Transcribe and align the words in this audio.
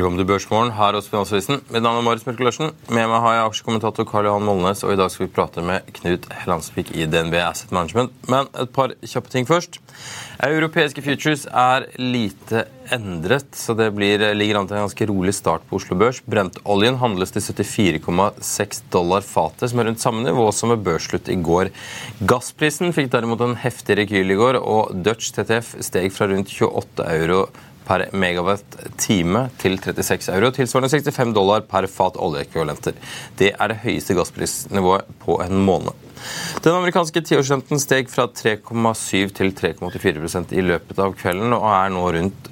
Velkommen 0.00 0.16
til 0.16 0.30
Børsmorgen 0.30 0.70
her 0.72 0.96
hos 0.96 1.10
Finansavisen. 1.12 1.58
Mitt 1.68 1.82
navn 1.84 1.98
er 1.98 2.04
Marius 2.06 2.22
Mørk. 2.24 2.38
Med 2.88 3.08
meg 3.10 3.20
har 3.20 3.34
jeg 3.34 3.48
aksjekommentator 3.50 4.06
Karl 4.08 4.30
Johan 4.30 4.46
Molnes, 4.48 4.80
og 4.80 4.94
i 4.94 4.96
dag 4.96 5.10
skal 5.12 5.26
vi 5.26 5.32
prate 5.36 5.60
med 5.60 5.90
Knut 5.98 6.24
Hellandsvik 6.40 6.94
i 6.96 7.04
DNB 7.04 7.36
Asset 7.36 7.68
Management. 7.76 8.14
Men 8.32 8.48
et 8.62 8.72
par 8.72 8.94
kjappe 9.04 9.28
ting 9.28 9.44
først. 9.44 9.76
Europeiske 10.40 11.04
futures 11.04 11.44
er 11.44 11.84
lite 12.00 12.64
endret, 12.94 13.48
så 13.56 13.74
det 13.78 13.90
blir, 13.96 14.22
ligger 14.36 14.60
an 14.60 14.68
til 14.68 14.78
en 14.78 14.84
ganske 14.86 15.08
rolig 15.10 15.34
start 15.36 15.64
på 15.68 15.78
Oslo 15.78 15.96
Børs. 16.00 16.20
Brentoljen 16.26 16.98
handles 17.00 17.32
til 17.34 17.44
74,6 17.44 18.82
dollar 18.92 19.24
fatet, 19.26 19.70
som 19.70 19.80
er 19.80 19.90
rundt 19.90 20.02
samme 20.02 20.24
nivå 20.26 20.46
som 20.54 20.74
ved 20.74 20.84
børsslutt 20.86 21.30
i 21.32 21.38
går. 21.40 21.72
Gassprisen 22.30 22.94
fikk 22.96 23.10
derimot 23.14 23.42
en 23.46 23.58
heftig 23.62 24.00
rekyl 24.02 24.34
i 24.34 24.38
går, 24.38 24.60
og 24.60 24.94
Dutch 25.06 25.34
TTF 25.36 25.76
steg 25.86 26.10
fra 26.14 26.30
rundt 26.30 26.52
28 26.52 27.08
euro 27.16 27.44
per 27.90 28.06
megawatt 28.14 28.76
time 29.00 29.48
til 29.58 29.78
36 29.80 30.30
euro, 30.36 30.52
tilsvarende 30.54 30.92
65 30.92 31.34
dollar 31.34 31.64
per 31.70 31.88
fat 31.90 32.18
oljeekvivalenter. 32.20 32.94
Det 33.40 33.54
er 33.56 33.72
det 33.72 33.82
høyeste 33.86 34.14
gassprisnivået 34.18 35.10
på 35.24 35.40
en 35.46 35.58
måned. 35.66 36.09
Den 36.64 36.76
amerikanske 36.76 37.22
tiårsrenten 37.24 37.80
steg 37.80 38.10
fra 38.12 38.26
3,7 38.28 39.30
til 39.36 39.52
3,84% 39.56 40.52
i 40.56 40.64
løpet 40.64 41.00
av 41.00 41.14
kvelden 41.18 41.54
og 41.56 41.66
er 41.70 41.92
nå 41.94 42.02
rundt 42.16 42.50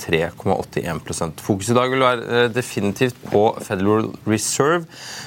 3,81 0.00 1.42
Fokus 1.44 1.70
i 1.72 1.76
dag 1.76 1.92
vil 1.92 2.04
være 2.04 2.46
definitivt 2.54 3.18
på 3.30 3.44
Federal 3.66 4.08
Reserve. 4.28 4.86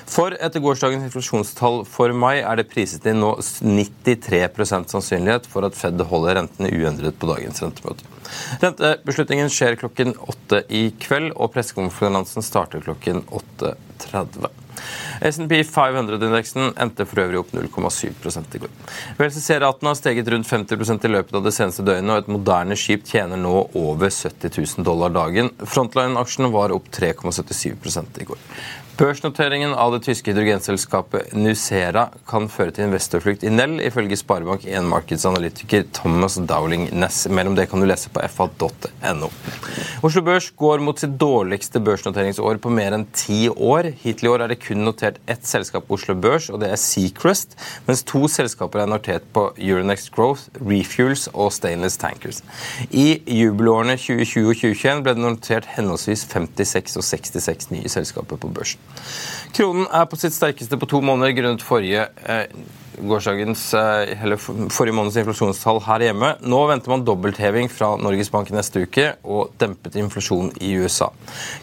For 0.09 0.33
etter 0.33 0.63
gårsdagens 0.63 1.05
inflasjonstall 1.07 1.83
for 1.89 2.15
mai 2.17 2.41
er 2.41 2.59
det 2.59 2.69
priset 2.71 3.05
inn 3.09 3.21
nå 3.21 3.35
93% 3.43 4.93
sannsynlighet 4.93 5.47
for 5.49 5.67
at 5.67 5.77
Fed 5.77 6.01
holder 6.09 6.39
rentene 6.39 6.73
uendret 6.73 7.19
på 7.19 7.29
dagens 7.29 7.61
rentemøte. 7.63 8.09
Rentebeslutningen 8.63 9.51
skjer 9.51 9.77
klokken 9.81 10.15
åtte 10.25 10.63
i 10.73 10.87
kveld, 11.01 11.33
og 11.35 11.53
pressekonferansen 11.53 12.45
starter 12.45 12.83
klokken 12.85 13.23
8.30. 13.29 14.62
S&P 15.23 15.61
500-indeksen 15.67 16.73
endte 16.81 17.05
for 17.09 17.23
øvrig 17.23 17.41
opp 17.43 17.53
0,7% 17.55 18.57
i 18.57 18.63
går. 18.63 18.75
VLCC-raten 19.19 19.89
har 19.89 19.97
steget 19.99 20.31
rundt 20.33 20.49
50% 20.49 21.07
i 21.07 21.13
løpet 21.13 21.39
av 21.39 21.47
det 21.47 21.55
seneste 21.55 21.85
døgnet, 21.87 22.11
og 22.13 22.23
et 22.23 22.31
moderne 22.35 22.77
skip 22.79 23.05
tjener 23.09 23.39
nå 23.39 23.55
over 23.79 24.09
70 24.09 24.57
000 24.57 24.87
dollar 24.87 25.13
dagen. 25.15 25.51
Frontline-aksjen 25.63 26.51
var 26.53 26.75
opp 26.75 26.89
3,77 26.93 28.23
i 28.23 28.29
går. 28.31 28.47
Børsnoteringen 28.93 29.71
av 29.73 29.89
det 29.95 30.03
tyske 30.05 30.29
hydrogenselskapet 30.29 31.31
Nucera 31.33 32.03
kan 32.29 32.43
føre 32.45 32.75
til 32.75 32.85
investorflukt 32.85 33.41
i 33.41 33.49
Nell, 33.49 33.79
ifølge 33.81 34.19
Sparebank1 34.19 34.85
Markedsanalytiker 34.85 35.87
Thomas 35.97 36.35
Dowling 36.37 36.91
Ness. 36.93 37.23
Mer 37.25 37.49
om 37.49 37.55
det 37.57 37.65
kan 37.71 37.81
du 37.81 37.87
lese 37.89 38.11
på 38.13 38.21
fa.no. 38.29 39.29
Oslo 40.05 40.21
Børs 40.27 40.51
går 40.61 40.83
mot 40.85 41.01
sitt 41.01 41.15
dårligste 41.17 41.81
børsnoteringsår 41.81 42.61
på 42.61 42.69
mer 42.69 42.93
enn 42.93 43.07
ti 43.17 43.47
år. 43.49 43.89
Hittil 44.03 44.29
i 44.29 44.31
år 44.35 44.45
er 44.45 44.53
det 44.53 44.59
kun 44.61 44.85
notert 44.85 45.17
ett 45.25 45.41
selskap 45.49 45.89
på 45.89 45.97
Oslo 45.97 46.13
Børs, 46.13 46.51
og 46.53 46.61
det 46.61 46.69
er 46.69 46.77
Seacrest, 46.77 47.57
mens 47.89 48.05
to 48.05 48.27
selskaper 48.29 48.83
er 48.83 48.93
notert 48.93 49.25
på 49.33 49.47
Euronext 49.57 50.13
Growth, 50.13 50.45
Refuels 50.61 51.25
og 51.33 51.49
Stainless 51.57 51.97
Tankers. 51.97 52.43
I 52.93 53.23
jubelårene 53.25 53.97
2020 53.97 54.53
og 54.53 54.61
2021 54.61 55.03
ble 55.09 55.17
det 55.17 55.25
notert 55.25 55.73
henholdsvis 55.79 56.27
56 56.29 57.01
og 57.01 57.09
66 57.09 57.71
nye 57.73 57.97
selskaper 57.97 58.37
på 58.37 58.53
børsen. 58.53 58.82
Kronen 59.53 59.85
er 59.91 60.07
på 60.09 60.17
sitt 60.17 60.33
sterkeste 60.35 60.79
på 60.81 60.89
to 60.89 61.01
måneder 61.05 61.35
grunnet 61.37 61.65
forrige 61.65 62.07
eh, 62.25 62.47
gårsdagens, 63.01 63.65
eller 63.73 64.37
forrige 64.37 64.95
måneds 64.95 65.17
inflasjonstall 65.21 65.81
her 65.87 66.05
hjemme. 66.07 66.33
Nå 66.45 66.59
venter 66.69 66.93
man 66.93 67.05
dobbeltheving 67.07 67.69
fra 67.71 67.93
Norges 68.01 68.31
Bank 68.33 68.51
neste 68.53 68.83
uke 68.85 69.07
og 69.23 69.53
dempet 69.61 69.97
inflasjon 69.99 70.51
i 70.63 70.73
USA. 70.81 71.09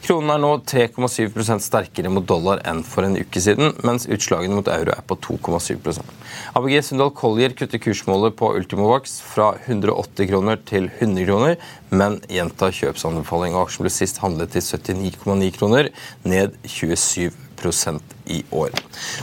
Kronen 0.05 0.35
er 0.35 0.43
nå 0.43 0.53
3,7% 0.71 1.65
sterkere 1.65 2.13
mot 2.13 2.27
dollar 2.27 2.63
enn 2.69 2.83
for 2.87 3.07
en 3.07 3.19
uke 3.21 3.43
siden, 3.43 3.75
mens 3.87 4.09
utslagene 4.11 4.57
mot 4.59 4.71
euro 4.71 4.95
er 4.97 5.07
på 5.07 5.19
2,7 5.29 6.01
ABG 6.55 6.77
Sundal 6.85 7.13
Collier 7.17 7.55
kutter 7.59 7.83
kursmålet 7.83 8.37
på 8.39 8.53
Ultimovax 8.57 9.21
fra 9.25 9.53
180 9.67 10.31
kroner 10.31 10.61
til 10.67 10.89
100 10.99 11.27
kroner, 11.29 11.57
men 11.91 12.19
gjentar 12.31 12.75
kjøpsanbefaling. 12.75 13.59
Aksjen 13.59 13.87
ble 13.87 13.95
sist 13.95 14.21
handlet 14.23 14.55
til 14.55 14.65
79,9 14.65 15.53
kroner, 15.59 15.91
ned 16.25 16.59
27 16.67 17.50
i 18.31 18.43
år. 18.51 18.71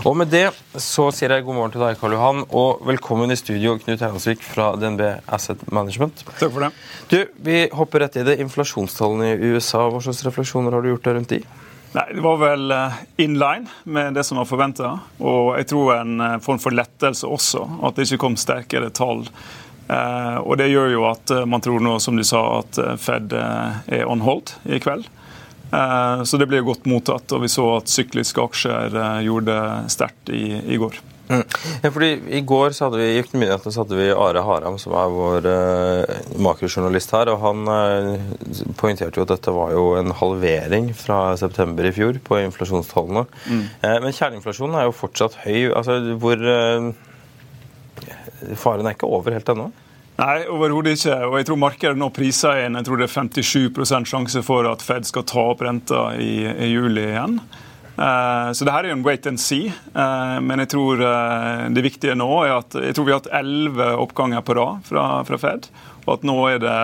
Og 0.06 0.16
Med 0.18 0.30
det 0.30 0.52
så 0.78 1.08
sier 1.16 1.32
jeg 1.34 1.46
god 1.46 1.56
morgen 1.56 1.72
til 1.74 1.82
deg, 1.82 1.98
Karl 2.00 2.14
Johan, 2.14 2.44
og 2.54 2.84
velkommen 2.86 3.32
i 3.32 3.38
studio, 3.40 3.78
Knut 3.82 4.00
Hegnansvik 4.04 4.44
fra 4.46 4.76
DNB 4.78 5.02
Asset 5.28 5.64
Management. 5.72 6.24
Takk 6.38 6.52
for 6.54 6.66
det. 6.68 6.72
Du, 7.10 7.18
Vi 7.42 7.68
hopper 7.74 8.06
rett 8.06 8.18
i 8.18 8.26
det. 8.28 8.38
Inflasjonstallene 8.44 9.34
i 9.36 9.54
USA, 9.56 9.88
hva 9.90 10.02
slags 10.04 10.24
refleksjoner 10.28 10.72
har 10.76 10.82
du 10.86 10.92
gjort 10.92 11.08
der 11.08 11.18
rundt 11.18 11.34
de? 11.34 11.42
Nei, 11.96 12.06
Det 12.14 12.22
var 12.22 12.38
vel 12.38 12.74
in 13.18 13.38
line 13.40 13.68
med 13.86 14.14
det 14.14 14.26
som 14.28 14.38
var 14.38 14.50
forventa. 14.50 15.00
Og 15.20 15.56
jeg 15.58 15.70
tror 15.72 15.96
en 16.02 16.42
form 16.44 16.60
for 16.62 16.76
lettelse 16.76 17.26
også, 17.26 17.64
at 17.88 17.96
det 17.96 18.06
ikke 18.08 18.22
kom 18.28 18.38
sterkere 18.38 18.92
tall. 18.92 19.26
Eh, 19.88 20.38
og 20.44 20.58
Det 20.60 20.70
gjør 20.70 20.92
jo 20.94 21.08
at 21.10 21.32
man 21.48 21.64
tror 21.64 21.80
nå, 21.82 21.98
som 22.04 22.18
du 22.20 22.24
sa, 22.28 22.60
at 22.60 22.78
Fed 23.02 23.34
er 23.34 24.06
on 24.06 24.22
hold 24.22 24.54
i 24.68 24.80
kveld. 24.84 25.08
Så 25.70 26.38
det 26.40 26.48
ble 26.48 26.62
godt 26.64 26.86
mottatt, 26.88 27.32
og 27.36 27.42
vi 27.44 27.50
så 27.52 27.66
at 27.76 27.92
sykliske 27.92 28.40
aksjer 28.40 28.96
gjorde 29.26 29.52
det 29.52 29.92
sterkt 29.92 30.32
i, 30.32 30.46
i 30.64 30.80
går. 30.80 31.02
Mm. 31.28 31.44
Ja, 31.84 31.90
fordi 31.92 32.22
I 32.30 32.42
går 32.48 32.72
så 32.76 32.88
hadde 32.88 33.00
vi 33.02 33.08
i 33.12 33.20
Økonominyhetene 33.20 33.74
så 33.74 33.84
hadde 33.84 33.98
vi 34.00 34.08
Are 34.14 34.44
Haram, 34.48 34.78
som 34.80 34.94
er 34.96 35.10
vår 35.12 35.48
eh, 35.52 36.14
makrojournalist 36.44 37.12
her. 37.16 37.32
og 37.34 37.42
Han 37.44 37.72
eh, 37.72 38.30
poengterte 38.80 39.20
jo 39.20 39.26
at 39.28 39.34
dette 39.34 39.56
var 39.56 39.74
jo 39.76 39.90
en 40.00 40.14
halvering 40.16 40.94
fra 40.96 41.36
september 41.40 41.88
i 41.88 41.94
fjor 41.96 42.22
på 42.24 42.40
inflasjonstallene. 42.46 43.26
Mm. 43.48 43.66
Eh, 43.82 43.98
men 44.06 44.16
kjerneinflasjonen 44.16 44.80
er 44.80 44.88
jo 44.88 44.96
fortsatt 44.96 45.36
høy. 45.44 45.74
altså 45.76 46.00
hvor 46.22 46.48
Faren 48.56 48.86
er 48.86 48.96
ikke 48.96 49.10
over 49.10 49.34
helt 49.34 49.50
ennå? 49.52 49.72
Nei, 50.18 50.48
overhodet 50.50 50.98
ikke. 50.98 51.16
Og 51.30 51.38
jeg 51.38 51.48
tror 51.50 51.62
markedet 51.62 52.00
nå 52.00 52.10
priser 52.14 52.64
inn 52.66 52.78
jeg 52.80 52.88
tror 52.88 53.02
det 53.02 53.06
er 53.06 53.14
57% 53.14 54.10
sjanse 54.10 54.42
for 54.46 54.66
at 54.70 54.86
Fed 54.86 55.06
skal 55.06 55.26
ta 55.30 55.44
opp 55.54 55.62
renta 55.66 56.10
i, 56.18 56.42
i 56.50 56.72
juli 56.74 57.06
igjen. 57.12 57.40
Uh, 57.98 58.54
så 58.54 58.62
det 58.62 58.74
her 58.76 58.86
er 58.86 58.92
jo 58.92 58.98
en 59.00 59.06
wait 59.06 59.26
and 59.30 59.42
see. 59.42 59.72
Uh, 59.96 60.38
men 60.46 60.62
jeg 60.62 60.74
tror 60.74 61.02
uh, 61.02 61.66
det 61.74 61.86
viktige 61.86 62.18
nå 62.18 62.30
er 62.44 62.60
at 62.60 62.78
jeg 62.78 62.98
tror 62.98 63.08
vi 63.08 63.14
har 63.14 63.22
hatt 63.24 63.32
elleve 63.40 63.92
oppganger 63.98 64.46
på 64.46 64.58
rad 64.58 64.84
fra, 64.90 65.06
fra, 65.26 65.40
Fed. 65.42 65.70
Og 66.06 66.12
at 66.20 66.26
nå 66.26 66.38
er 66.50 66.62
det 66.62 66.76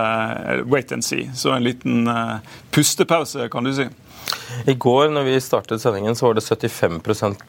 wait 0.70 0.94
and 0.94 1.06
see. 1.06 1.30
Så 1.38 1.54
en 1.54 1.66
liten 1.66 2.10
pustepause, 2.74 3.48
kan 3.50 3.64
du 3.64 3.72
si. 3.74 3.86
I 4.66 4.74
går 4.74 5.10
når 5.12 5.26
vi 5.28 5.40
startet 5.42 5.82
sendingen, 5.82 6.16
så 6.16 6.28
var 6.28 6.38
det 6.38 6.44
75 6.46 7.02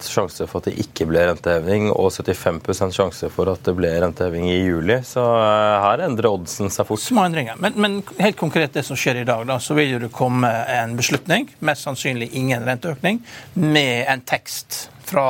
sjanse 0.09 0.47
for 0.51 0.59
at 0.59 0.69
det 0.71 0.81
ikke 0.83 1.07
ble 1.07 1.23
renteheving, 1.29 1.91
og 1.93 2.11
75% 2.13 2.97
sjanse 2.97 3.31
for 3.31 3.53
at 3.53 3.63
det 3.67 3.75
ble 3.79 3.93
renteheving 4.03 4.49
i 4.51 4.57
juli. 4.57 4.99
Så 5.07 5.23
eh, 5.23 5.85
her 5.85 6.05
endrer 6.09 6.33
oddsen 6.33 6.73
seg 6.75 6.89
fort. 6.89 7.03
Små 7.05 7.27
endringer. 7.29 7.61
Men, 7.61 7.79
men, 7.79 7.99
helt 8.19 8.39
konkret 8.41 8.75
det 8.75 8.83
som 8.89 8.99
skjer 8.99 9.23
i 9.23 9.27
dag, 9.29 9.45
da, 9.47 9.61
så 9.63 9.77
vil 9.79 9.99
det 10.07 10.13
komme 10.15 10.51
en 10.75 10.97
beslutning, 10.99 11.51
mest 11.65 11.87
sannsynlig 11.87 12.33
ingen 12.41 12.67
renteøkning, 12.67 13.21
med 13.61 14.09
en 14.11 14.25
tekst 14.27 14.89
fra 15.05 15.29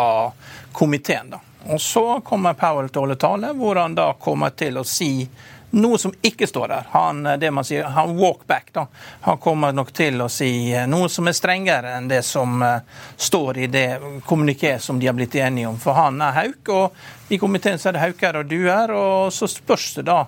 komiteen. 0.73 1.35
da. 1.35 1.43
Og 1.75 1.81
Så 1.81 2.21
kommer 2.25 2.57
Powell 2.57 2.89
til 2.89 3.01
å 3.01 3.07
holde 3.07 3.21
tale, 3.21 3.53
hvor 3.57 3.81
han 3.81 3.97
da 3.97 4.11
kommer 4.21 4.53
til 4.57 4.81
å 4.81 4.85
si 4.89 5.27
noe 5.75 5.99
som 5.99 6.15
ikke 6.23 6.47
står 6.47 6.69
der. 6.69 6.87
Han, 6.91 7.27
eh, 7.27 7.37
det 7.37 7.51
man 7.51 7.65
sier, 7.65 7.85
han 7.85 8.17
walk 8.17 8.47
back. 8.47 8.73
da. 8.73 8.87
Han 9.21 9.39
kommer 9.39 9.73
nok 9.73 9.93
til 9.93 10.23
å 10.23 10.29
si 10.29 10.73
eh, 10.73 10.87
noe 10.87 11.09
som 11.09 11.29
er 11.29 11.37
strengere 11.37 11.97
enn 11.99 12.09
det 12.09 12.23
som 12.25 12.63
uh, 12.63 12.81
står 13.17 13.59
i 13.59 13.67
det 13.67 13.87
kommuniké 14.27 14.79
som 14.79 14.99
de 15.01 15.07
har 15.07 15.17
blitt 15.17 15.35
enige 15.35 15.69
om. 15.69 15.79
For 15.81 15.97
han 15.99 16.21
er 16.23 16.37
hauk, 16.39 16.69
og 16.69 17.33
i 17.35 17.39
komiteen 17.39 17.79
så 17.79 17.91
er 17.91 17.97
det 17.97 18.05
hauker 18.05 18.41
og 18.41 18.51
duer. 18.51 18.95
Og 18.95 19.33
så 19.35 19.49
spørs 19.51 19.95
det 19.99 20.07
da 20.11 20.25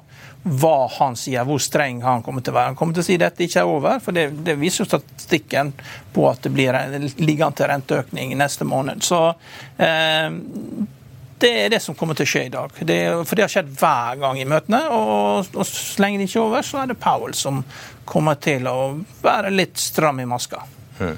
hva 0.46 0.86
han 0.98 1.16
sier, 1.18 1.42
hvor 1.46 1.58
streng 1.62 2.02
han 2.04 2.22
kommer 2.22 2.44
til 2.44 2.54
å 2.54 2.58
være. 2.58 2.72
Han 2.72 2.78
kommer 2.78 2.94
til 2.94 3.02
å 3.02 3.06
si 3.08 3.16
dette 3.18 3.42
ikke 3.46 3.64
er 3.64 3.70
over, 3.70 3.98
for 4.02 4.14
det, 4.14 4.28
det 4.46 4.54
viser 4.60 4.84
jo 4.84 4.90
statistikken 4.92 5.72
på 6.14 6.28
at 6.30 6.46
det 6.46 6.52
blir 6.54 6.76
ligger 7.18 7.48
an 7.48 7.56
til 7.58 7.70
renteøkning 7.72 8.36
neste 8.38 8.66
måned. 8.68 9.02
Så 9.02 9.20
eh, 9.82 10.30
det 11.42 11.50
er 11.64 11.72
det 11.72 11.82
som 11.84 11.96
kommer 11.98 12.16
til 12.16 12.24
å 12.24 12.30
skje 12.30 12.44
i 12.46 12.52
dag. 12.52 12.72
Det, 12.88 12.98
for 13.28 13.36
det 13.36 13.44
har 13.44 13.52
skjedd 13.52 13.72
hver 13.76 14.20
gang 14.22 14.40
i 14.40 14.48
møtene. 14.48 14.82
Og, 14.96 15.52
og 15.52 15.68
så 15.68 16.02
lenge 16.02 16.22
det 16.22 16.30
ikke 16.30 16.40
er 16.40 16.48
over, 16.48 16.66
så 16.66 16.82
er 16.82 16.90
det 16.90 16.98
Powell 17.02 17.36
som 17.36 17.62
kommer 18.08 18.38
til 18.40 18.68
å 18.70 18.76
være 19.24 19.52
litt 19.52 19.76
stram 19.80 20.22
i 20.22 20.28
maska. 20.28 20.62
Mm. 21.00 21.16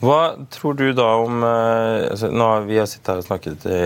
Hva 0.00 0.20
tror 0.50 0.74
du 0.78 0.86
da 0.96 1.10
om 1.20 1.42
eh, 1.44 2.06
altså, 2.08 2.30
nå 2.32 2.46
har 2.48 2.64
Vi 2.68 2.78
har 2.80 2.88
sittet 2.88 3.10
her 3.12 3.20
og 3.20 3.26
snakket 3.26 3.66
i 3.68 3.80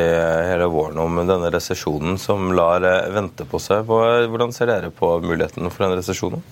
hele 0.46 0.68
våren 0.70 1.00
om 1.02 1.18
denne 1.26 1.50
resesjonen 1.52 2.20
som 2.22 2.52
lar 2.54 2.86
eh, 2.86 3.10
vente 3.14 3.46
på 3.48 3.60
seg. 3.62 3.84
Hvordan 3.88 4.54
ser 4.54 4.70
dere 4.70 4.92
på 4.94 5.16
muligheten 5.24 5.68
for 5.68 5.84
den 5.84 5.98
resesjonen? 5.98 6.44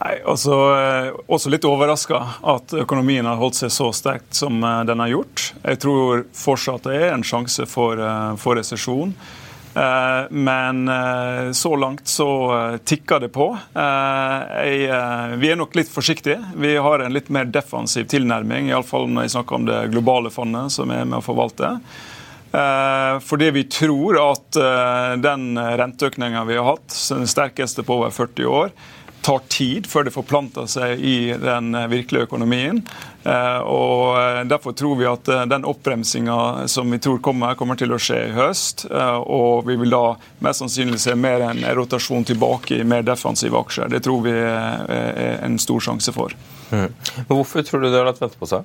Nei, 0.00 0.16
altså, 0.24 0.54
eh, 0.76 1.12
Også 1.28 1.50
litt 1.52 1.66
overraska 1.68 2.22
at 2.54 2.72
økonomien 2.80 3.26
har 3.28 3.40
holdt 3.40 3.58
seg 3.60 3.72
så 3.74 3.90
sterkt 3.92 4.32
som 4.38 4.62
eh, 4.64 4.80
den 4.88 5.02
har 5.02 5.12
gjort. 5.12 5.50
Jeg 5.60 5.80
tror 5.82 6.24
fortsatt 6.36 6.88
det 6.88 6.96
er 6.96 7.12
en 7.12 7.26
sjanse 7.26 7.66
for, 7.68 8.00
eh, 8.00 8.32
for 8.40 8.60
resesjon. 8.60 9.14
Men 9.70 10.88
så 11.54 11.70
langt 11.78 12.08
så 12.10 12.26
tikker 12.82 13.20
det 13.22 13.28
på. 13.30 13.46
Vi 13.70 14.88
er 14.90 15.56
nok 15.60 15.76
litt 15.78 15.86
forsiktige. 15.86 16.40
Vi 16.58 16.72
har 16.74 17.04
en 17.04 17.14
litt 17.14 17.30
mer 17.30 17.46
defensiv 17.46 18.08
tilnærming, 18.10 18.72
iallfall 18.72 19.06
når 19.06 19.28
jeg 19.28 19.34
snakker 19.36 19.60
om 19.60 19.68
det 19.70 19.78
globale 19.94 20.34
fondet 20.34 20.74
som 20.74 20.90
er 20.90 21.06
med 21.06 21.20
å 21.20 21.22
forvalte. 21.22 21.70
Fordi 23.30 23.52
vi 23.54 23.62
tror 23.70 24.18
at 24.24 24.58
den 25.22 25.54
renteøkninga 25.54 26.42
vi 26.50 26.58
har 26.58 26.72
hatt, 26.72 26.90
den 27.14 27.30
sterkeste 27.30 27.86
på 27.86 28.00
over 28.00 28.10
40 28.10 28.50
år, 28.50 28.74
tar 29.22 29.42
tid 29.52 29.86
før 29.90 30.06
det 30.06 30.14
forplanter 30.14 30.68
seg 30.70 31.00
i 31.04 31.16
den 31.36 31.74
virkelige 31.90 32.28
økonomien. 32.28 32.82
Eh, 33.22 33.58
og 33.68 34.16
eh, 34.16 34.40
Derfor 34.48 34.72
tror 34.72 34.96
vi 34.96 35.08
at 35.08 35.28
eh, 35.28 35.44
den 35.50 35.66
oppbremsinga 35.68 36.68
som 36.72 36.90
vi 36.90 36.98
tror 36.98 37.20
kommer, 37.24 37.54
kommer 37.58 37.76
til 37.76 37.92
å 37.92 38.00
skje 38.00 38.20
i 38.30 38.34
høst. 38.36 38.86
Og 38.90 39.66
vi 39.68 39.76
vil 39.80 39.92
da 39.92 40.16
mest 40.44 40.64
sannsynlig 40.64 41.00
se 41.02 41.16
mer 41.18 41.44
en 41.50 41.62
rotasjon 41.76 42.24
tilbake 42.28 42.80
i 42.80 42.86
mer 42.88 43.04
defensive 43.06 43.60
aksjer. 43.60 43.90
Det 43.92 44.02
tror 44.06 44.24
vi 44.24 44.34
er 44.34 45.40
en 45.44 45.58
stor 45.60 45.84
sjanse 45.90 46.14
for. 46.16 46.34
Mm. 46.70 46.88
Men 46.88 47.34
Hvorfor 47.34 47.66
tror 47.66 47.82
du 47.82 47.90
det 47.90 47.98
har 47.98 48.08
latt 48.08 48.22
vente 48.22 48.40
på 48.40 48.48
seg? 48.48 48.64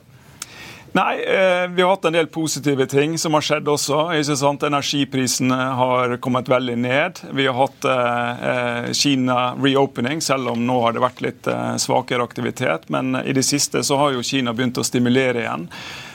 Nei, 0.95 1.23
eh, 1.23 1.67
vi 1.67 1.81
har 1.81 1.89
hatt 1.89 2.05
en 2.05 2.13
del 2.13 2.27
positive 2.27 2.85
ting 2.87 3.17
som 3.17 3.33
har 3.35 3.43
skjedd 3.43 3.67
også. 3.67 3.97
ikke 4.15 4.35
sant? 4.39 4.61
Energiprisene 4.63 5.57
har 5.75 6.13
kommet 6.23 6.47
veldig 6.47 6.77
ned. 6.79 7.19
Vi 7.35 7.47
har 7.49 7.57
hatt 7.57 7.87
eh, 7.91 8.45
eh, 8.51 8.87
Kina 8.95 9.57
reopening, 9.59 10.21
selv 10.23 10.53
om 10.53 10.63
nå 10.63 10.77
har 10.85 10.95
det 10.95 11.03
vært 11.03 11.19
litt 11.25 11.51
eh, 11.51 11.75
svakere 11.83 12.23
aktivitet. 12.23 12.87
Men 12.87 13.11
i 13.25 13.35
det 13.35 13.43
siste 13.43 13.83
så 13.83 13.99
har 13.99 14.15
jo 14.15 14.23
Kina 14.23 14.55
begynt 14.55 14.79
å 14.79 14.87
stimulere 14.87 15.43
igjen. 15.43 15.67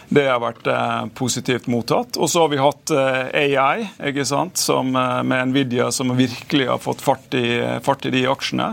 Det 0.09 0.25
har 0.31 0.41
vært 0.41 0.73
eh, 0.73 1.05
positivt 1.13 1.69
mottatt. 1.69 2.17
Og 2.17 2.33
så 2.33 2.47
har 2.47 2.55
vi 2.57 2.65
hatt 2.65 2.97
eh, 2.97 3.53
AI, 3.53 3.85
ikke 4.15 4.25
sant? 4.33 4.57
Som, 4.57 4.97
med 4.97 5.53
Nvidia, 5.53 5.93
som 5.93 6.17
virkelig 6.17 6.73
har 6.73 6.81
fått 6.81 7.05
fart 7.05 7.37
i, 7.37 7.61
fart 7.85 8.09
i 8.09 8.17
de 8.17 8.25
aksjene. 8.33 8.73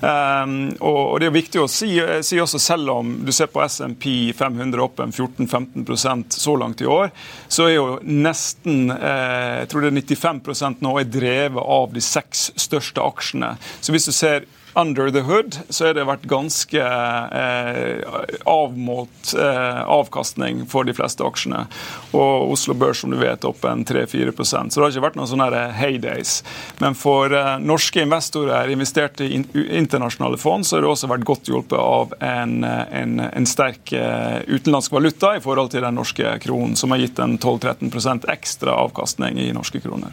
Um, 0.00 0.74
og, 0.84 1.20
Det 1.20 1.28
er 1.28 1.32
viktig 1.32 1.60
å 1.62 1.68
si, 1.70 1.94
si, 2.20 2.36
også, 2.40 2.60
selv 2.60 2.92
om 2.92 3.14
du 3.24 3.32
ser 3.32 3.48
på 3.48 3.62
SMP 3.64 4.34
500 4.36 4.82
opp 4.84 5.00
en 5.00 5.14
14-15% 5.14 6.36
så 6.36 6.56
langt 6.60 6.82
i 6.84 6.90
år, 6.90 7.08
så 7.48 7.68
er 7.68 7.76
jo 7.78 7.86
nesten 8.04 8.92
eh, 8.92 9.62
jeg 9.62 9.70
tror 9.72 9.86
det 9.86 9.92
er 9.92 9.96
95% 9.96 10.84
nå 10.84 10.92
er 11.00 11.08
drevet 11.08 11.62
av 11.62 11.94
de 11.96 12.04
seks 12.04 12.50
største 12.60 13.00
aksjene. 13.00 13.54
Så 13.80 13.94
hvis 13.94 14.08
du 14.08 14.12
ser 14.12 14.44
under 14.76 15.10
the 15.10 15.20
hood 15.20 15.58
så 15.68 15.86
har 15.86 15.94
det 15.96 16.04
vært 16.04 16.26
ganske 16.28 16.80
eh, 16.80 18.16
avmålt 18.44 19.32
eh, 19.40 19.80
avkastning 19.82 20.66
for 20.68 20.84
de 20.84 20.92
fleste 20.96 21.24
aksjene. 21.24 21.62
Og 22.12 22.52
Oslo 22.52 22.76
Børs 22.76 23.00
som 23.00 23.12
du 23.12 23.16
vet, 23.20 23.44
opp 23.48 23.64
en 23.64 23.84
3-4% 23.88 24.72
Så 24.72 24.80
det 24.80 24.84
har 24.84 24.92
ikke 24.92 25.04
vært 25.06 25.18
noen 25.18 25.30
sånne 25.30 25.62
heydays. 25.78 26.38
Men 26.82 26.96
for 26.98 27.32
eh, 27.32 27.54
norske 27.64 28.04
investorer 28.04 28.72
investert 28.72 29.22
i 29.24 29.30
in 29.38 29.46
internasjonale 29.56 30.36
fond, 30.40 30.66
så 30.66 30.76
har 30.76 30.84
det 30.84 30.90
også 30.92 31.10
vært 31.10 31.28
godt 31.28 31.48
hjulpet 31.48 31.78
av 31.80 32.12
en, 32.20 32.58
en, 32.64 33.16
en 33.26 33.48
sterk 33.48 33.94
eh, 33.96 34.42
utenlandsk 34.48 34.92
valuta 34.92 35.36
i 35.36 35.42
forhold 35.44 35.72
til 35.72 35.86
den 35.86 35.96
norske 35.96 36.36
kronen, 36.44 36.76
som 36.76 36.92
har 36.92 37.00
gitt 37.00 37.22
en 37.22 37.38
12-13% 37.38 38.28
ekstra 38.36 38.76
avkastning 38.84 39.40
i 39.40 39.48
norske 39.56 39.80
kroner 39.84 40.12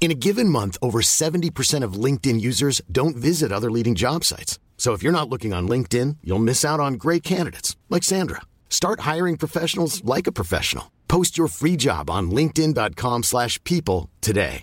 In 0.00 0.10
a 0.12 0.14
given 0.14 0.48
month, 0.48 0.78
over 0.80 1.00
70% 1.00 1.82
of 1.84 2.04
LinkedIn 2.04 2.40
users 2.40 2.80
don't 2.90 3.16
visit 3.16 3.52
other 3.52 3.70
leading 3.70 3.94
job 3.94 4.24
sites. 4.24 4.58
So 4.78 4.94
if 4.94 5.02
you're 5.02 5.12
not 5.12 5.28
looking 5.28 5.52
on 5.52 5.68
LinkedIn, 5.68 6.18
you'll 6.22 6.38
miss 6.38 6.64
out 6.64 6.80
on 6.80 6.94
great 6.94 7.22
candidates 7.22 7.76
like 7.90 8.04
Sandra. 8.04 8.42
Start 8.70 9.00
hiring 9.00 9.36
professionals 9.36 10.02
like 10.04 10.26
a 10.26 10.32
professional. 10.32 10.92
Post 11.08 11.36
your 11.36 11.48
free 11.48 11.76
job 11.76 12.08
on 12.08 12.30
linkedin.com/people 12.30 14.08
today. 14.20 14.62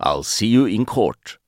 I'll 0.00 0.22
see 0.22 0.46
you 0.46 0.64
in 0.64 0.86
court. 0.86 1.38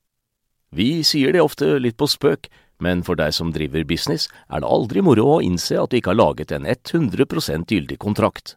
Vi 0.72 1.02
sier 1.02 1.32
det 1.32 1.40
ofte 1.40 1.78
litt 1.80 1.96
på 1.96 2.06
spøk, 2.06 2.48
men 2.80 3.02
for 3.02 3.16
deg 3.16 3.32
som 3.32 3.52
driver 3.52 3.84
business, 3.84 4.28
er 4.50 4.60
det 4.60 4.68
aldri 4.68 5.00
moro 5.00 5.24
å 5.38 5.42
innse 5.42 5.82
at 5.82 5.90
du 5.90 5.96
ikke 5.96 6.12
har 6.12 6.20
laget 6.20 6.52
en 6.52 6.66
100% 6.66 7.72
gyldig 7.72 7.98
kontrakt. 7.98 8.56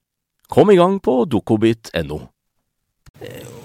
Kom 0.51 0.71
i 0.71 0.75
gang 0.75 0.99
på 0.99 1.13
dokobit.no. 1.25 2.21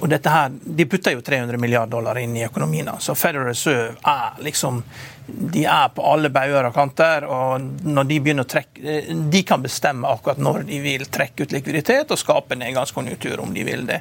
og 0.01 0.09
dette 0.09 0.31
her, 0.31 0.53
De 0.63 0.87
putter 0.87 1.17
jo 1.17 1.23
300 1.25 1.59
milliarder 1.59 1.91
dollar 1.91 2.19
inn 2.21 2.37
i 2.37 2.45
økonomien. 2.47 2.93
Så 3.03 3.17
Federal 3.19 3.49
Reserve 3.49 3.97
er 4.07 4.39
liksom 4.39 4.83
de 5.27 5.65
er 5.65 5.89
på 5.89 6.05
alle 6.07 6.31
bauger 6.31 6.69
og 6.69 6.75
kanter. 6.75 7.25
og 7.25 7.61
når 7.83 8.05
De 8.05 8.19
begynner 8.21 8.47
å 8.47 8.51
trekke, 8.51 8.97
de 9.33 9.43
kan 9.47 9.63
bestemme 9.63 10.09
akkurat 10.09 10.39
når 10.39 10.67
de 10.69 10.81
vil 10.85 11.07
trekke 11.11 11.47
ut 11.47 11.55
likviditet 11.55 12.13
og 12.15 12.21
skape 12.21 12.59
nedgangskonjunktur, 12.59 13.41
om 13.43 13.55
de 13.55 13.65
vil 13.67 13.87
det. 13.89 14.01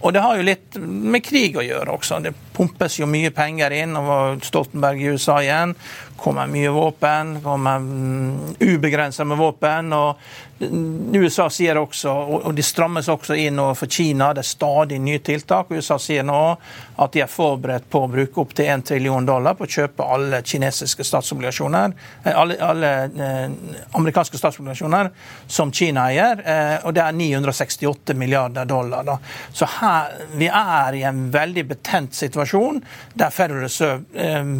Og 0.00 0.12
Det 0.12 0.20
har 0.20 0.36
jo 0.36 0.46
litt 0.46 0.76
med 0.76 1.24
krig 1.24 1.56
å 1.56 1.64
gjøre 1.64 1.96
også. 1.96 2.20
Det 2.22 2.34
pumpes 2.52 2.98
jo 3.00 3.08
mye 3.08 3.32
penger 3.34 3.72
inn. 3.72 3.96
og 3.96 4.44
Stoltenberg 4.44 5.00
i 5.00 5.14
USA 5.16 5.40
igjen. 5.42 5.74
kommer 6.16 6.46
mye 6.46 6.70
våpen. 6.70 7.40
kommer 7.42 7.78
mm, 7.78 8.56
ubegrensa 8.60 9.24
med 9.24 9.38
våpen. 9.38 9.92
og 9.92 10.16
USA 10.58 11.50
sier 11.50 11.76
også, 11.76 12.10
og 12.48 12.54
de 12.56 12.62
strammes 12.64 13.08
også 13.12 13.34
inn 13.36 13.58
overfor 13.60 13.90
Kina, 13.92 14.30
det 14.32 14.40
er 14.40 14.48
stadig 14.48 15.00
nye 15.04 15.20
tiltak. 15.20 15.70
USA 15.70 15.98
sier 16.00 16.24
nå 16.24 16.56
at 16.96 17.12
de 17.12 17.20
er 17.20 17.28
forberedt 17.28 17.90
på 17.92 18.00
å 18.00 18.08
bruke 18.08 18.40
opptil 18.40 18.70
1 18.72 18.86
trillion 18.88 19.26
dollar 19.26 19.58
på 19.58 19.66
å 19.66 19.74
kjøpe 19.74 20.06
alle 20.16 20.40
kinesiske 20.40 20.65
statsobligasjoner, 20.72 21.92
eh, 22.24 22.38
alle, 22.38 22.56
alle 22.60 22.90
eh, 23.04 23.50
amerikanske 23.92 24.38
statsobligasjoner 24.38 25.10
som 25.46 25.72
Kina 25.72 26.08
eier, 26.10 26.42
eh, 26.44 26.86
og 26.86 26.94
det 26.94 27.02
er 27.04 27.12
968 27.12 28.14
milliarder 28.14 28.64
dollar. 28.64 29.04
Da. 29.06 29.18
Så 29.52 29.68
her, 29.78 30.18
vi 30.34 30.48
er 30.48 30.98
i 30.98 31.02
en 31.08 31.26
veldig 31.34 31.66
betent 31.72 32.14
situasjon 32.14 32.82
der 33.14 33.30
Federal 33.30 33.66
Reserve 33.66 34.04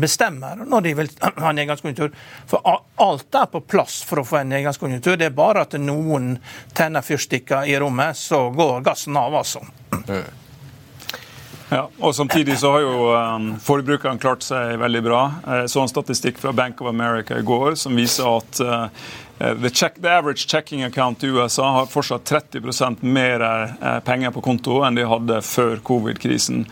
bestemmer 0.01 0.65
når 0.67 0.87
de 0.87 0.95
vil 1.01 1.13
ha 1.45 1.53
nedgangskonjunktur. 1.53 2.15
For 2.51 2.79
alt 3.03 3.41
er 3.43 3.53
på 3.53 3.63
plass 3.67 4.01
for 4.07 4.23
å 4.23 4.27
få 4.27 4.41
en 4.43 4.51
nedgangskonjunktur. 4.55 5.19
Det 5.21 5.31
er 5.31 5.37
bare 5.37 5.67
at 5.67 5.77
noen 5.81 6.37
tenner 6.77 7.05
fyrstikker 7.07 7.69
i 7.69 7.79
rommet, 7.81 8.17
så 8.17 8.49
går 8.55 8.83
gassen 8.87 9.17
av, 9.17 9.35
altså. 9.43 9.65
Ja, 11.69 11.89
og 11.99 12.15
Samtidig 12.15 12.59
så 12.59 12.71
har 12.73 12.85
jo 12.85 13.07
um, 13.11 13.47
forbrukerne 13.59 14.21
klart 14.23 14.45
seg 14.47 14.77
veldig 14.79 15.01
bra. 15.03 15.23
Jeg 15.47 15.71
så 15.73 15.83
en 15.83 15.91
statistikk 15.91 16.39
fra 16.39 16.53
Bank 16.55 16.81
of 16.81 16.91
America 16.93 17.39
i 17.41 17.47
går 17.47 17.75
som 17.81 17.97
viser 17.99 18.29
at 18.31 18.61
uh, 18.63 18.85
the, 19.39 19.71
check, 19.71 19.99
the, 19.99 20.13
average 20.13 20.47
checking 20.47 20.85
account 20.87 21.25
i 21.27 21.33
USA 21.35 21.73
har 21.81 21.91
fortsatt 21.91 22.31
30% 22.31 23.03
mer 23.03 23.43
uh, 23.43 23.99
penger 24.07 24.31
på 24.37 24.45
konto 24.47 24.79
enn 24.87 24.95
de 24.95 25.09
hadde 25.11 25.41
før 25.43 25.83
covid-krisen. 25.91 26.69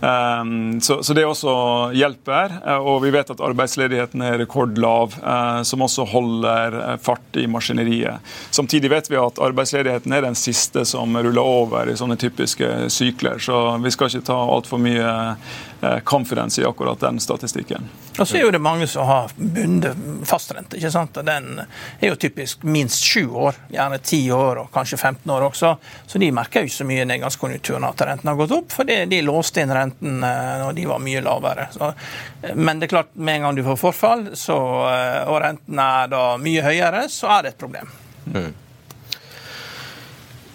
Ehm, 0.00 0.80
så, 0.80 1.14
det 1.14 1.24
også 1.26 1.52
hjelper. 1.96 2.54
Eh, 2.66 2.78
og 2.78 3.02
vi 3.02 3.12
vet 3.14 3.30
at 3.34 3.42
arbeidsledigheten 3.42 4.22
er 4.22 4.38
rekordlav, 4.42 5.16
eh, 5.18 5.62
som 5.66 5.82
også 5.82 6.06
holder 6.12 6.78
eh, 6.82 6.96
fart 7.02 7.38
i 7.40 7.46
maskineriet. 7.50 8.22
Samtidig 8.54 8.92
vet 8.92 9.10
vi 9.10 9.18
at 9.18 9.40
arbeidsledigheten 9.42 10.14
er 10.14 10.26
den 10.28 10.38
siste 10.38 10.84
som 10.88 11.16
ruller 11.18 11.42
over 11.42 11.90
i 11.90 11.96
sånne 11.98 12.18
typiske 12.20 12.90
sykler. 12.94 13.42
Så 13.42 13.58
vi 13.82 13.94
skal 13.94 14.12
ikke 14.12 14.28
ta 14.30 14.38
altfor 14.38 14.82
mye 14.82 15.10
confidence 16.04 16.60
i 16.60 16.64
akkurat 16.66 17.00
den 17.00 17.20
statistikken. 17.20 17.88
Og 18.18 18.26
så 18.28 18.36
er 18.36 18.42
jo 18.42 18.50
det 18.50 18.58
mange 18.62 18.86
som 18.90 19.06
har 19.06 19.30
bundet 19.36 19.98
fastrente. 20.26 20.76
ikke 20.76 20.90
sant? 20.90 21.16
Og 21.16 21.24
Den 21.24 21.60
er 21.60 22.08
jo 22.08 22.16
typisk 22.18 22.62
minst 22.66 23.04
sju 23.04 23.28
år, 23.30 23.54
gjerne 23.70 23.98
ti 24.02 24.20
år 24.34 24.64
og 24.64 24.72
kanskje 24.74 24.98
15 24.98 25.30
år 25.30 25.46
også. 25.50 25.76
Så 26.06 26.18
de 26.18 26.30
merker 26.34 26.64
jo 26.64 26.70
ikke 26.70 26.78
så 26.80 26.88
mye 26.88 27.06
nedgangskonjunkturen 27.06 27.86
at 27.86 28.02
renten 28.08 28.30
har 28.32 28.38
gått 28.40 28.54
opp, 28.56 28.74
for 28.74 28.88
de 28.88 29.22
låste 29.22 29.62
inn 29.62 29.74
renten 29.74 30.22
eh, 30.26 30.54
når 30.64 30.74
de 30.74 30.86
var 30.90 31.02
mye 31.04 31.22
lavere. 31.22 31.68
Så, 31.74 31.92
eh, 32.42 32.54
men 32.54 32.80
det 32.80 32.88
er 32.88 32.96
klart, 32.96 33.14
med 33.14 33.38
en 33.38 33.48
gang 33.48 33.58
du 33.58 33.64
får 33.66 33.82
forfall, 33.86 34.24
så, 34.38 34.58
eh, 34.90 35.20
og 35.28 35.42
renten 35.44 35.82
er 35.82 36.10
da 36.10 36.24
mye 36.42 36.64
høyere, 36.66 37.06
så 37.12 37.30
er 37.38 37.46
det 37.46 37.54
et 37.54 37.62
problem. 37.62 37.92
Mm. 38.34 38.50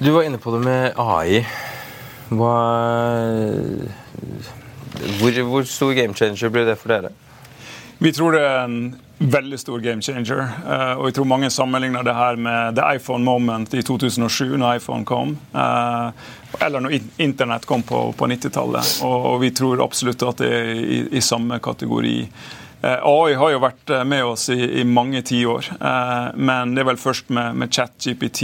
Du 0.04 0.12
var 0.12 0.28
inne 0.28 0.38
på 0.42 0.52
det 0.52 0.66
med 0.66 1.00
AI. 1.00 1.46
Hva 2.34 2.56
hvor, 5.20 5.42
hvor 5.50 5.64
stor 5.68 5.94
game 5.98 6.14
changer 6.14 6.54
blir 6.54 6.68
det 6.70 6.78
for 6.82 6.94
dere? 6.94 7.14
Vi 8.04 8.12
tror 8.14 8.36
det 8.36 8.44
er 8.44 8.64
en 8.66 8.78
veldig 9.18 9.60
stor 9.60 9.80
game 9.80 10.02
changer. 10.02 10.42
Uh, 10.66 10.94
og 11.00 11.08
jeg 11.08 11.18
tror 11.18 11.30
mange 11.30 11.50
sammenligner 11.54 12.04
det 12.04 12.16
her 12.18 12.36
med 12.36 12.76
the 12.76 12.88
iPhone 12.98 13.24
moment 13.24 13.74
i 13.74 13.84
2007, 13.86 14.58
når 14.58 14.80
iPhone 14.82 15.06
kom. 15.06 15.38
Uh, 15.54 16.10
eller 16.60 16.84
når 16.84 16.98
internett 17.18 17.66
kom 17.66 17.84
på, 17.84 18.02
på 18.18 18.28
90-tallet. 18.28 18.98
Og, 19.06 19.30
og, 19.34 19.38
vi 19.42 19.54
tror 19.56 19.84
absolutt 19.86 20.26
at 20.28 20.44
det 20.44 20.52
er 20.52 20.74
i, 20.84 21.00
i 21.16 21.24
samme 21.24 21.60
kategori. 21.64 22.18
Eh, 22.84 23.00
AI 23.04 23.34
har 23.40 23.52
jo 23.54 23.60
vært 23.64 23.92
eh, 23.96 24.02
med 24.04 24.26
oss 24.28 24.50
i, 24.52 24.60
i 24.82 24.84
mange 24.84 25.22
tiår, 25.24 25.70
eh, 25.80 26.26
men 26.36 26.74
det 26.76 26.82
er 26.84 26.88
vel 26.90 27.00
først 27.00 27.30
med, 27.32 27.56
med 27.56 27.72
ChatGPT 27.72 28.44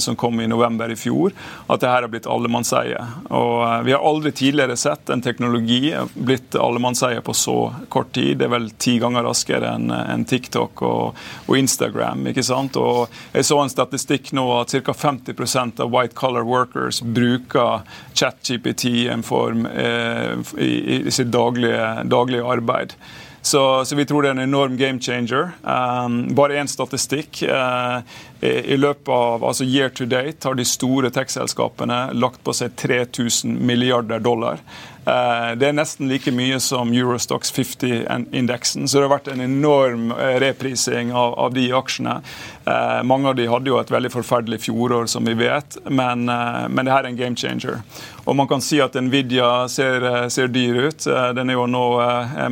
som 0.00 0.16
kom 0.16 0.40
i 0.40 0.46
november 0.48 0.88
i 0.88 0.96
fjor, 0.96 1.34
at 1.68 1.82
det 1.82 1.90
her 1.90 2.06
har 2.06 2.10
blitt 2.12 2.28
allemannseie. 2.30 2.96
Og 3.28 3.84
Vi 3.84 3.92
har 3.92 4.04
aldri 4.08 4.32
tidligere 4.32 4.76
sett 4.80 5.10
en 5.12 5.20
teknologi 5.22 5.92
blitt 6.14 6.56
allemannseie 6.56 7.20
på 7.20 7.34
så 7.36 7.56
kort 7.92 8.14
tid. 8.16 8.38
Det 8.40 8.46
er 8.46 8.54
vel 8.54 8.70
ti 8.80 8.96
ganger 9.02 9.26
raskere 9.26 9.74
enn 9.76 9.92
en 9.92 10.24
TikTok 10.28 10.82
og, 10.88 11.18
og, 11.46 11.56
Instagram. 11.58 12.24
ikke 12.32 12.44
sant? 12.46 12.78
Og 12.80 13.12
Jeg 13.34 13.48
så 13.48 13.58
en 13.60 13.72
statistikk 13.72 14.32
nå 14.32 14.46
at 14.60 14.72
ca. 14.72 14.96
50% 14.96 15.82
av 15.84 15.92
white 15.92 16.16
collar 16.16 16.48
workers 16.48 17.02
bruker 17.02 17.84
ChatGPT 18.14 18.84
i 19.04 19.08
en 19.12 19.26
form 19.26 19.66
eh, 19.66 20.40
i, 20.56 20.72
i, 20.96 21.10
sitt 21.10 21.32
daglige, 21.34 22.06
daglige 22.08 22.48
arbeid. 22.48 22.96
Så, 23.42 23.84
så, 23.84 23.96
vi 23.96 24.04
tror 24.06 24.22
det 24.22 24.30
er 24.30 24.36
en 24.36 24.44
enorm 24.46 24.76
game 24.78 25.00
changer. 25.02 25.50
Um, 25.62 26.34
bare 26.34 26.60
én 26.62 26.70
statistikk. 26.70 27.42
Uh, 27.42 27.98
i, 28.40 28.74
I 28.74 28.76
løpet 28.78 29.10
av 29.10 29.44
altså 29.44 29.66
year 29.66 29.90
to 29.90 30.06
date 30.06 30.46
har 30.46 30.54
de 30.54 30.66
store 30.66 31.10
tech-selskapene 31.10 32.12
lagt 32.14 32.42
på 32.46 32.54
seg 32.54 32.76
3000 32.78 33.58
milliarder 33.66 34.22
dollar. 34.22 34.62
Uh, 35.02 35.58
det 35.58 35.66
er 35.66 35.74
nesten 35.74 36.06
like 36.06 36.30
mye 36.30 36.60
som 36.62 36.92
Eurostox 36.94 37.50
50-indeksen. 37.54 38.86
Så 38.86 39.00
det 39.00 39.08
har 39.08 39.14
vært 39.16 39.32
en 39.32 39.42
enorm 39.42 40.12
uh, 40.14 40.38
reprising 40.42 41.10
av, 41.10 41.34
av 41.34 41.58
de 41.58 41.66
aksjene. 41.74 42.20
Uh, 42.62 43.02
mange 43.02 43.32
av 43.32 43.38
de 43.38 43.48
hadde 43.50 43.72
jo 43.72 43.80
et 43.82 43.90
veldig 43.90 44.12
forferdelig 44.14 44.62
fjorår, 44.68 45.10
som 45.10 45.26
vi 45.26 45.34
vet, 45.42 45.80
men, 45.90 46.28
men 46.70 46.86
det 46.86 46.94
her 46.94 47.02
er 47.02 47.10
en 47.10 47.18
game 47.18 47.38
changer. 47.38 47.82
Og 48.24 48.36
man 48.38 48.46
kan 48.48 48.62
si 48.62 48.78
at 48.82 48.94
Nvidia 48.94 49.66
ser, 49.68 50.04
ser 50.30 50.50
dyr 50.52 50.76
ut. 50.88 51.06
Den 51.34 51.50
er 51.50 51.56
jo 51.58 51.66
nå 51.66 51.86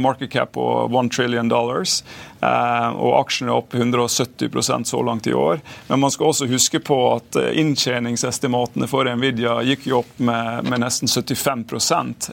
market 0.03 0.33
cap 0.33 0.53
på 0.57 0.65
1 0.91 1.13
trillion 1.15 1.49
dollars. 1.49 2.01
Eh, 2.41 2.89
og 2.97 3.19
aksjene 3.21 3.51
er 3.53 3.57
opp 3.59 3.75
170% 3.75 4.85
så 4.85 5.03
langt 5.05 5.27
i 5.27 5.35
år. 5.35 5.61
Men 5.89 6.01
man 6.01 6.11
skal 6.11 6.27
også 6.31 6.47
huske 6.49 6.81
på 6.81 7.15
at 7.15 7.37
eh, 7.37 7.59
inntjeningsestimatene 7.61 8.87
for 8.89 9.05
Nvidia 9.13 9.63
gikk 9.67 9.87
jo 9.91 9.99
opp 10.01 10.13
med, 10.17 10.65
med 10.71 10.81
nesten 10.85 11.09
75 11.09 11.65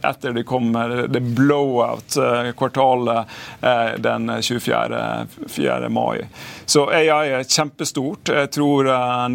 etter 0.08 0.34
det 0.34 0.44
kom 0.48 0.74
det 1.12 1.20
blowout-kvartalet 1.20 3.26
eh, 3.62 3.92
den 4.04 4.42
24. 4.42 5.28
4. 5.48 5.90
mai. 5.90 6.20
Så 6.66 6.90
AI 6.92 7.30
er 7.40 7.44
kjempestort. 7.44 8.30
Jeg 8.32 8.52
tror 8.56 8.84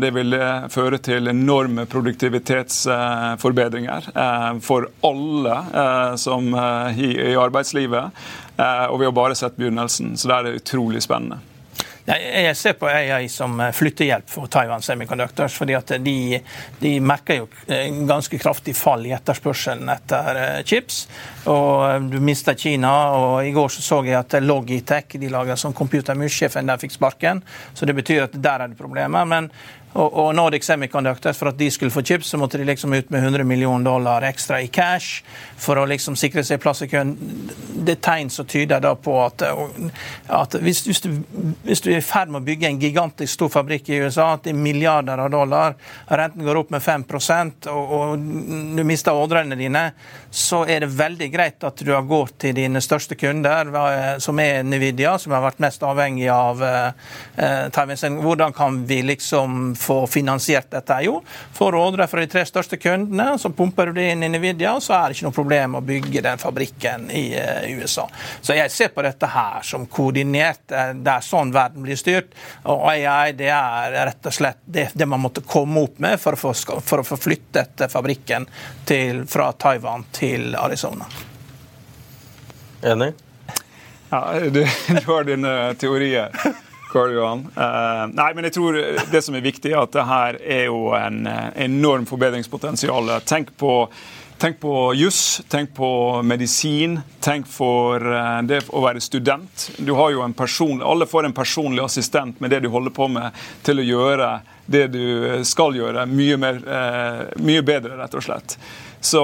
det 0.01 0.11
vil 0.15 0.35
føre 0.73 0.99
til 1.03 1.29
enorme 1.29 1.87
produktivitetsforbedringer 1.91 4.03
for 4.65 4.89
alle 5.09 5.57
som 6.21 6.53
i 6.53 7.37
arbeidslivet. 7.41 8.05
Eh, 8.57 8.85
og 8.85 9.01
vi 9.01 9.09
har 9.09 9.17
bare 9.17 9.39
sett 9.39 9.57
begynnelsen. 9.57 10.17
Så 10.17 10.29
det 10.29 10.37
er 10.37 10.61
utrolig 10.61 11.03
spennende. 11.03 11.41
Jeg 12.03 12.57
ser 12.59 12.73
på 12.75 12.89
AI 12.91 13.29
som 13.31 13.61
eh, 13.63 13.71
flyttehjelp 13.71 14.27
for 14.31 14.51
Taiwan 14.51 14.83
Semiconductors. 14.83 15.55
fordi 15.55 15.77
at 15.79 15.93
de, 16.03 16.41
de 16.81 16.97
merker 17.01 17.39
jo 17.39 17.47
eh, 17.67 17.93
ganske 18.09 18.39
kraftig 18.43 18.75
fall 18.75 19.07
i 19.07 19.13
etterspørselen 19.15 19.93
etter 19.93 20.65
chips. 20.67 21.05
og 21.47 22.11
Du 22.11 22.19
mister 22.21 22.59
Kina. 22.59 22.93
og 23.15 23.47
I 23.47 23.53
går 23.55 23.69
så, 23.69 23.83
så 23.83 24.01
jeg 24.05 24.19
at 24.19 24.43
Logitech 24.43 25.15
de 25.15 25.31
lager 25.31 25.57
som 25.57 25.75
computermus-sjefen 25.75 26.67
der 26.67 26.83
fikk 26.83 26.99
sparken. 26.99 27.45
Så 27.73 27.87
det 27.87 27.95
betyr 27.95 28.27
at 28.27 28.35
der 28.35 28.67
er 28.67 28.75
det 28.75 28.79
problemer. 28.83 29.25
Men 29.25 29.53
og, 29.93 30.15
og 30.19 30.35
Nordic 30.35 30.65
Semiconductors, 30.65 31.37
for 31.37 31.51
at 31.51 31.59
de 31.59 31.69
skulle 31.71 31.93
få 31.93 32.03
chips, 32.03 32.31
så 32.33 32.39
måtte 32.41 32.59
de 32.59 32.65
liksom 32.65 32.93
ut 32.93 33.11
med 33.11 33.25
100 33.25 33.45
millioner 33.45 33.85
dollar 33.85 34.25
ekstra 34.25 34.61
i 34.63 34.71
cash 34.73 35.21
for 35.61 35.79
å 35.79 35.85
liksom 35.89 36.17
sikre 36.17 36.45
seg 36.47 36.61
plass 36.63 36.83
i 36.85 36.89
køen. 36.89 37.13
Det 37.85 37.99
er 37.99 38.01
tegn 38.05 38.31
som 38.33 38.49
tyder 38.49 38.81
da 38.81 38.95
på 38.97 39.19
at, 39.25 39.45
at 40.33 40.57
hvis, 40.65 40.85
hvis, 40.89 41.03
du, 41.05 41.11
hvis, 41.67 41.85
du, 41.85 41.91
er 41.93 42.01
i 42.01 42.07
ferd 42.07 42.33
med 42.33 42.41
å 42.41 42.47
bygge 42.47 42.71
en 42.71 42.81
gigantisk 42.81 43.35
stor 43.37 43.53
fabrikk 43.53 43.91
i 43.93 44.01
USA 44.07 44.31
til 44.43 44.57
milliarder 44.57 45.21
av 45.27 45.31
dollar, 45.33 45.77
renten 46.09 46.47
går 46.47 46.63
opp 46.63 46.73
med 46.73 46.83
5 46.83 47.07
og, 47.73 47.93
og 47.93 48.25
du 48.77 48.83
mister 48.87 49.17
ordrene 49.17 49.59
dine, 49.59 49.85
så 50.31 50.63
er 50.65 50.87
det 50.87 50.93
veldig 50.97 51.29
greit 51.33 51.65
at 51.69 51.85
du 51.85 51.93
har 51.93 52.09
gått 52.09 52.39
til 52.47 52.57
dine 52.57 52.81
største 52.81 53.19
kunder, 53.21 53.69
som 54.23 54.41
er 54.41 54.63
Nvidia, 54.65 55.19
som 55.21 55.35
har 55.37 55.45
vært 55.45 55.61
mest 55.63 55.85
avhengig 55.85 56.31
av 56.33 56.63
uh, 56.65 57.69
Taiwan. 57.75 58.21
Hvordan 58.23 58.57
kan 58.57 58.81
vi 58.89 59.03
liksom 59.05 59.75
få 59.83 59.99
finansiert 60.07 60.71
dette? 60.73 61.01
Jo, 61.05 61.19
får 61.59 61.79
ordre 61.79 62.07
fra 62.11 62.23
de 62.23 62.31
tre 62.31 62.47
største 62.47 62.79
kundene, 62.79 63.35
så 63.39 63.51
pumper 63.51 63.91
du 63.91 63.99
det 63.99 64.13
inn 64.15 64.23
i 64.27 64.31
Nvidia, 64.33 64.77
så 64.81 64.97
er 65.01 65.09
det 65.11 65.19
ikke 65.19 65.29
noe 65.29 65.39
problem 65.43 65.79
å 65.81 65.85
bygge 65.93 66.25
den 66.25 66.43
fabrikken 66.43 67.11
i 67.11 67.33
i 67.67 67.73
USA. 67.73 68.11
Så 68.41 68.55
jeg 68.55 68.71
ser 68.71 68.89
på 68.89 69.03
dette 69.03 69.27
her 69.27 69.63
som 69.63 69.87
koordinert. 69.87 70.65
Det 70.69 71.13
er 71.13 71.25
sånn 71.25 71.53
verden 71.55 71.85
blir 71.87 71.99
styrt. 71.99 72.35
Og 72.71 72.87
AI 72.91 73.33
det 73.39 73.51
er 73.55 73.97
rett 74.07 74.29
og 74.29 74.35
slett 74.35 74.63
det, 74.65 74.89
det 74.95 75.09
man 75.09 75.23
måtte 75.23 75.45
komme 75.47 75.85
opp 75.87 76.01
med 76.03 76.21
for 76.21 76.37
å 76.37 76.41
få, 76.41 76.81
for 76.81 77.03
å 77.03 77.07
få 77.07 77.19
flyttet 77.21 77.87
fabrikken 77.93 78.47
til, 78.89 79.25
fra 79.31 79.53
Taiwan 79.53 80.07
til 80.13 80.57
Arizona. 80.59 81.09
Enig? 82.83 83.13
Ja, 84.11 84.27
du, 84.51 84.65
du 84.89 85.03
har 85.07 85.25
dine 85.29 85.57
teorier. 85.81 86.35
Karl 86.93 87.15
Johan. 87.17 87.47
Uh, 87.57 88.07
nei, 88.13 88.33
men 88.37 88.49
jeg 88.49 88.57
tror 88.59 88.79
det 89.13 89.23
som 89.25 89.37
er 89.37 89.45
viktig, 89.45 89.73
er 89.73 89.83
at 89.83 89.95
det 89.95 90.09
her 90.09 90.41
er 90.41 90.67
jo 90.69 90.91
en 90.97 91.25
enorm 91.27 92.09
forbedringspotensial. 92.11 93.17
Tenk 93.29 93.57
på 93.61 93.87
Tenk 94.43 94.57
på 94.59 94.91
juss, 94.99 95.39
tenk 95.47 95.71
på 95.77 95.89
medisin, 96.27 96.97
tenk 97.23 97.47
for 97.47 98.03
uh, 98.03 98.41
det 98.43 98.65
å 98.75 98.81
være 98.83 98.99
student. 98.99 99.69
Du 99.79 99.93
har 99.95 100.11
jo 100.11 100.25
en 100.25 100.35
person, 100.35 100.83
Alle 100.83 101.07
får 101.07 101.29
en 101.29 101.37
personlig 101.37 101.85
assistent 101.85 102.43
med 102.43 102.51
det 102.51 102.65
du 102.65 102.67
holder 102.73 102.91
på 102.91 103.07
med, 103.07 103.39
til 103.63 103.79
å 103.79 103.87
gjøre 103.87 104.33
det 104.67 104.89
du 104.91 105.05
skal 105.47 105.79
gjøre, 105.79 106.09
mye, 106.11 106.41
mer, 106.43 106.59
mye 107.39 107.63
bedre, 107.67 107.95
rett 107.99 108.19
og 108.19 108.25
slett. 108.25 108.57
Så, 109.03 109.23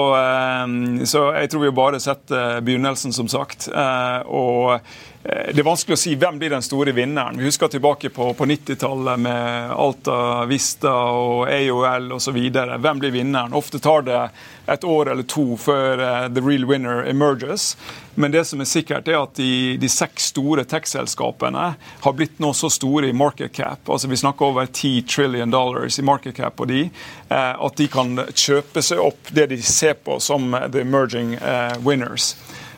så, 1.07 1.21
jeg 1.39 1.51
tror 1.51 1.63
vi 1.63 1.71
bare 1.75 2.01
sett 2.03 2.35
begynnelsen, 2.67 3.15
som 3.15 3.31
sagt. 3.31 3.69
og 3.71 4.81
Eh, 5.18 5.18
det 5.29 5.61
er 5.61 5.67
vanskelig 5.67 5.93
å 5.93 6.01
si 6.01 6.15
hvem 6.17 6.39
blir 6.41 6.55
den 6.55 6.65
store 6.65 6.95
vinneren. 6.97 7.37
Vi 7.37 7.45
husker 7.45 7.69
tilbake 7.69 8.09
på, 8.09 8.31
på 8.35 8.47
90-tallet 8.49 9.21
med 9.21 9.73
Alta 9.77 10.47
Vista 10.49 10.95
og 11.13 11.51
AOL 11.53 12.15
osv. 12.17 12.39
Hvem 12.49 13.03
blir 13.03 13.13
vinneren? 13.13 13.53
Ofte 13.53 13.81
tar 13.85 14.07
det 14.07 14.23
et 14.73 14.85
år 14.89 15.11
eller 15.13 15.29
to 15.29 15.45
før 15.61 16.01
uh, 16.01 16.29
the 16.33 16.41
real 16.41 16.65
winner 16.69 17.05
emerges. 17.11 17.75
Men 18.15 18.33
det 18.33 18.47
som 18.49 18.65
er 18.65 18.69
sikkert 18.69 19.09
er 19.09 19.19
at 19.21 19.37
de, 19.37 19.77
de 19.81 19.91
seks 19.93 20.31
store 20.33 20.65
tech-selskapene 20.69 21.67
har 21.77 22.17
blitt 22.17 22.41
nå 22.41 22.55
så 22.57 22.73
store 22.73 23.13
i 23.13 23.17
market 23.17 23.53
cap, 23.61 23.85
altså 23.85 24.09
vi 24.09 24.21
snakker 24.21 24.49
over 24.49 24.67
10 24.67 25.05
trillion 25.13 25.53
dollars 25.53 26.01
i 26.01 26.07
market 26.09 26.41
cap 26.41 26.57
på 26.57 26.69
de, 26.73 26.87
uh, 27.29 27.53
at 27.53 27.77
de 27.77 27.89
kan 27.93 28.17
kjøpe 28.33 28.85
seg 28.85 29.05
opp 29.05 29.29
det 29.37 29.51
de 29.53 29.61
ser 29.61 30.01
på 30.01 30.17
som 30.25 30.57
the 30.73 30.81
emerging 30.81 31.37
winners. 31.85 32.33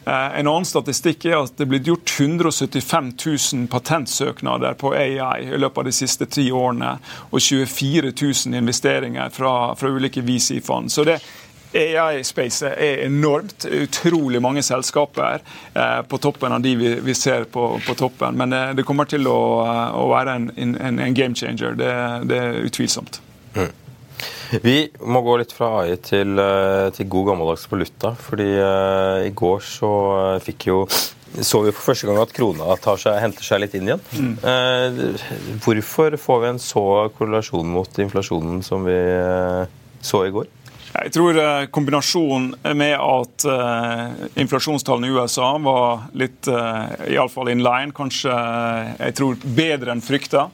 Eh, 0.05 0.39
en 0.41 0.47
annen 0.47 0.65
statistikk 0.65 1.27
er 1.29 1.37
at 1.43 1.57
det 1.59 1.67
er 1.67 1.73
blitt 1.75 1.91
gjort 1.91 2.15
175 2.17 3.13
000 3.27 3.69
patentsøknader 3.73 4.79
på 4.81 4.95
AI 4.97 5.51
i 5.51 5.61
løpet 5.61 5.83
av 5.83 5.91
de 5.91 5.95
siste 5.95 6.29
ti 6.31 6.49
årene, 6.53 6.97
og 7.31 7.41
24 7.41 8.15
000 8.15 8.59
investeringer 8.63 9.31
fra, 9.35 9.75
fra 9.77 9.93
ulike 9.93 10.25
VC-fond. 10.25 10.93
Så 10.93 11.05
det 11.09 11.21
AI-spacet 11.75 12.73
er 12.73 13.05
enormt. 13.07 13.65
Utrolig 13.65 14.43
mange 14.43 14.63
selskaper 14.63 15.39
eh, 15.75 16.01
på 16.03 16.19
toppen 16.19 16.53
av 16.53 16.65
de 16.65 16.75
vi, 16.77 16.95
vi 17.05 17.15
ser 17.15 17.45
på, 17.45 17.81
på, 17.87 17.95
toppen. 17.95 18.37
Men 18.37 18.51
det, 18.51 18.65
det 18.81 18.87
kommer 18.89 19.07
til 19.11 19.29
å, 19.31 19.41
å 19.95 20.07
være 20.11 20.37
en, 20.41 20.51
en, 20.57 20.99
en, 20.99 21.15
game 21.15 21.37
changer. 21.37 21.77
Det, 21.79 21.93
det 22.31 22.41
er 22.41 22.65
utvilsomt. 22.67 23.21
Vi 24.51 24.91
må 25.07 25.23
gå 25.23 25.37
litt 25.39 25.53
fra 25.55 25.71
AI 25.85 25.95
til, 26.03 26.35
eh, 26.43 26.91
til 26.97 27.09
god 27.11 27.31
gammeldags 27.31 27.69
valuta. 27.71 28.15
fordi 28.19 28.51
uh, 28.59 29.23
i 29.27 29.31
går 29.31 29.61
så 29.63 29.91
eh, 30.35 30.41
fikk 30.43 30.67
jo 30.67 30.85
så 31.31 31.61
vi 31.63 31.71
for 31.71 31.93
første 31.93 32.09
gang 32.09 32.19
at 32.19 32.33
krona 32.35 32.75
seg, 32.99 33.21
henter 33.23 33.47
seg 33.47 33.61
litt 33.63 33.75
inn 33.79 33.87
igjen. 33.87 34.01
Mm. 34.11 34.33
Uh, 34.43 35.61
hvorfor 35.63 36.17
får 36.19 36.41
vi 36.43 36.49
en 36.49 36.59
så 36.59 36.83
korrelasjon 37.15 37.71
mot 37.71 38.01
inflasjonen 38.03 38.65
som 38.67 38.83
vi 38.83 38.97
uh, 38.99 39.63
så 40.03 40.25
i 40.27 40.33
går? 40.35 40.51
Jeg 40.91 41.13
tror 41.15 41.37
kombinasjonen 41.71 42.49
med 42.75 42.97
at 42.99 43.45
inflasjonstallene 44.43 45.07
i 45.07 45.15
USA 45.15 45.53
var 45.63 46.09
litt, 46.19 46.51
uh, 46.51 46.91
iallfall 47.07 47.53
in 47.53 47.63
line, 47.63 47.95
kanskje 47.95 48.35
jeg 48.99 49.15
tror 49.21 49.39
bedre 49.45 49.95
enn 49.95 50.03
frykta. 50.03 50.49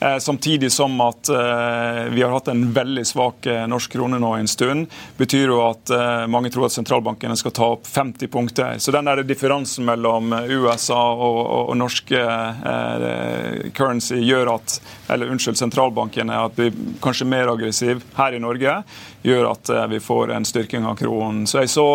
Eh, 0.00 0.18
samtidig 0.18 0.72
som 0.72 1.00
at 1.00 1.28
eh, 1.28 2.04
vi 2.10 2.22
har 2.22 2.30
hatt 2.30 2.48
en 2.48 2.72
veldig 2.72 3.06
svak 3.06 3.46
eh, 3.46 3.66
norsk 3.66 3.92
krone 3.92 4.18
nå 4.18 4.34
en 4.34 4.48
stund. 4.48 4.86
betyr 5.16 5.50
jo 5.50 5.58
at 5.64 5.90
mange 6.30 6.50
tror 6.54 6.68
at 6.68 6.74
sentralbankene 6.76 7.36
skal 7.36 7.52
ta 7.54 7.70
opp 7.74 7.86
50 7.86 8.30
punkter. 8.30 8.78
Så 8.78 8.94
den 8.94 9.08
der 9.08 9.24
differansen 9.26 9.84
mellom 9.88 10.32
USA 10.32 11.00
og, 11.12 11.38
og, 11.40 11.62
og 11.72 11.76
norske 11.80 12.20
eh, 12.20 13.70
currency 13.74 14.20
gjør 14.22 14.54
at 14.54 14.78
eller 15.08 15.32
unnskyld, 15.32 15.58
sentralbankene 15.58 16.36
at 16.44 16.56
blir 16.56 16.74
kanskje 17.02 17.26
mer 17.28 17.50
aggressiv 17.50 18.04
her 18.18 18.36
i 18.36 18.42
Norge, 18.42 18.82
gjør 19.22 19.50
at 19.50 19.70
vi 19.90 19.98
får 20.00 20.32
en 20.32 20.46
styrking 20.46 20.86
av 20.86 20.98
kronen. 21.00 21.46
Så 21.46 21.64
jeg 21.64 21.72
så 21.72 21.86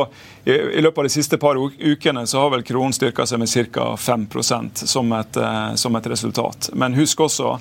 i, 0.46 0.82
løpet 0.82 0.98
av 0.98 1.04
de 1.04 1.10
siste 1.10 1.38
par 1.38 1.56
ukene 1.56 2.26
så 2.28 2.42
har 2.42 2.50
vel 2.52 2.66
kronen 2.68 2.92
styrka 2.94 3.24
seg 3.26 3.40
med 3.40 3.72
ca. 3.72 3.86
5% 3.96 4.84
som 4.92 5.12
et, 5.16 5.38
eh, 5.38 5.76
som 5.80 5.96
et 5.96 6.08
resultat. 6.12 6.70
Men 6.74 6.98
husk 7.00 7.22
også, 7.24 7.54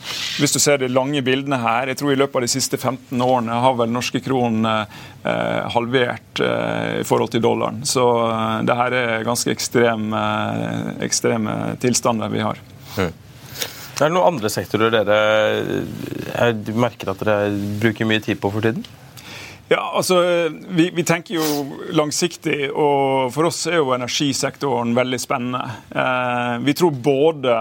hvis 0.42 0.52
du 0.52 0.58
ser 0.58 0.80
de 0.82 0.88
lange 0.90 1.22
bildene 1.22 1.60
her, 1.62 1.86
jeg 1.92 2.00
tror 2.00 2.12
i 2.12 2.18
løpet 2.18 2.40
av 2.40 2.42
de 2.42 2.50
siste 2.50 2.76
15 2.80 3.22
årene 3.22 3.60
har 3.62 3.76
vel 3.78 3.92
norske 3.94 4.18
kronen 4.24 4.66
eh, 4.66 5.68
halvert 5.70 6.42
eh, 6.42 7.00
i 7.00 7.06
forhold 7.06 7.30
til 7.30 7.44
dollaren. 7.44 7.84
Så 7.86 8.06
eh, 8.32 8.56
det 8.66 8.78
her 8.80 8.96
er 8.98 9.28
ganske 9.28 9.54
ekstreme, 9.54 10.22
eh, 10.64 10.88
ekstreme 11.06 11.76
tilstander 11.82 12.32
vi 12.34 12.42
har. 12.42 12.58
Mm. 12.96 13.12
Er 13.92 14.08
det 14.08 14.14
noen 14.16 14.32
andre 14.32 14.50
sektorer 14.50 14.90
dere 14.90 16.64
merker 16.74 17.12
at 17.12 17.22
dere 17.22 17.52
bruker 17.78 18.08
mye 18.10 18.24
tid 18.24 18.42
på 18.42 18.50
for 18.50 18.64
tiden? 18.64 18.82
Ja, 19.72 19.92
altså, 19.96 20.48
vi, 20.68 20.90
vi, 20.90 21.02
tenker 21.04 21.38
jo 21.38 21.44
langsiktig, 21.96 22.66
og 22.76 23.30
for 23.32 23.48
oss 23.48 23.62
er 23.70 23.78
jo 23.78 23.94
energisektoren 23.96 24.92
veldig 24.92 25.20
spennende. 25.22 25.62
Eh, 25.96 26.56
vi 26.60 26.74
tror 26.76 26.98
både 27.06 27.54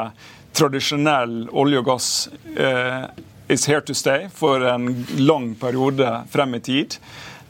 tradisjonell 0.51 1.45
olje 1.55 1.79
og 1.79 1.87
gass 1.87 2.09
eh, 2.51 3.05
is 3.47 3.63
here 3.69 3.79
to 3.87 3.95
stay 3.95 4.27
for 4.27 4.65
en 4.73 4.89
lang 5.23 5.53
periode 5.61 6.09
frem 6.33 6.57
i 6.59 6.61
tid. 6.67 6.97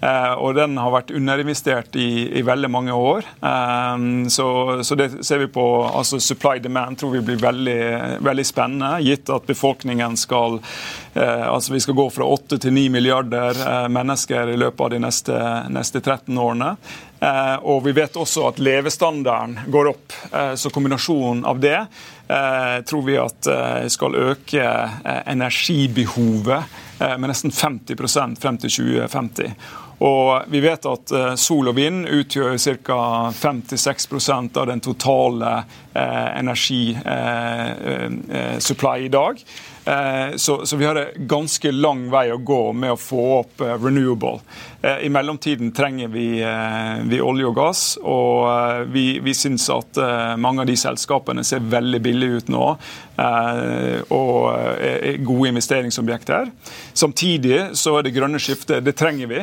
Eh, 0.02 0.34
og 0.34 0.56
den 0.58 0.80
har 0.82 0.94
vært 0.96 1.12
underinvestert 1.14 1.96
i, 2.00 2.26
i 2.40 2.42
veldig 2.46 2.70
mange 2.74 2.94
år. 2.98 3.28
Eh, 3.38 4.06
så, 4.34 4.48
så, 4.84 4.98
det 4.98 5.10
ser 5.26 5.44
vi 5.44 5.50
på 5.54 5.66
altså 5.86 6.20
Supply 6.20 6.58
demand 6.64 6.98
tror 6.98 7.14
vi 7.14 7.22
blir 7.30 7.42
veldig, 7.42 7.82
veldig 8.26 8.46
spennende, 8.48 8.96
gitt 9.06 9.30
at 9.30 9.46
befolkningen 9.46 10.18
skal 10.18 10.58
eh, 11.14 11.46
altså 11.46 11.76
Vi 11.76 11.84
skal 11.86 11.98
gå 12.00 12.08
fra 12.10 12.26
8 12.26 12.58
til 12.66 12.74
9 12.74 12.88
milliarder 12.94 13.62
mennesker 13.94 14.50
i 14.50 14.58
løpet 14.58 14.82
av 14.86 14.90
de 14.94 15.00
neste, 15.06 15.38
neste 15.70 16.02
13 16.02 16.38
årene. 16.38 16.76
Og 17.70 17.84
vi 17.86 17.92
vet 17.94 18.16
også 18.18 18.48
at 18.48 18.60
levestandarden 18.64 19.70
går 19.70 19.92
opp. 19.92 20.16
Så 20.58 20.72
kombinasjonen 20.74 21.44
av 21.46 21.60
det 21.62 21.78
tror 22.90 23.04
vi 23.06 23.20
at 23.22 23.50
skal 23.94 24.18
øke 24.18 24.66
energibehovet 25.30 26.98
med 26.98 27.30
nesten 27.30 27.54
50 27.54 28.42
frem 28.42 28.58
til 28.64 28.74
2050. 28.74 29.54
Og 30.02 30.50
vi 30.50 30.58
vet 30.64 30.86
at 30.90 31.12
eh, 31.14 31.36
sol 31.38 31.68
og 31.70 31.76
vind 31.78 32.08
utgjør 32.10 32.58
ca. 32.82 33.30
5-6 33.38 34.58
av 34.58 34.66
den 34.72 34.82
totale 34.82 35.52
eh, 35.94 36.40
energisupply 36.40 38.98
eh, 38.98 39.06
i 39.06 39.14
dag. 39.14 39.38
Så, 40.36 40.66
så, 40.66 40.78
vi 40.78 40.86
har 40.86 40.96
en 40.96 41.28
ganske 41.28 41.72
lang 41.74 42.10
vei 42.14 42.32
å 42.32 42.38
gå 42.38 42.74
med 42.78 42.92
å 42.94 42.98
få 43.02 43.40
opp 43.40 43.62
renewable. 43.82 44.40
I 45.02 45.10
mellomtiden 45.10 45.72
trenger 45.74 46.08
vi, 46.14 46.46
vi 47.10 47.22
olje 47.22 47.46
og 47.50 47.56
gass, 47.58 47.98
og 47.98 48.46
vi, 48.94 49.20
vi 49.26 49.34
syns 49.34 49.66
at 49.74 49.98
mange 50.38 50.62
av 50.62 50.68
de 50.70 50.78
selskapene 50.78 51.42
ser 51.44 51.66
veldig 51.66 52.02
billige 52.06 52.44
ut 52.44 52.50
nå. 52.54 52.78
Og 54.14 54.54
er 54.54 55.18
gode 55.26 55.50
investeringsobjekter. 55.50 56.54
Samtidig 56.94 57.74
så 57.74 57.98
er 57.98 58.06
det 58.06 58.14
grønne 58.14 58.38
skiftet, 58.42 58.86
det 58.86 58.94
trenger 59.02 59.34
vi 59.34 59.42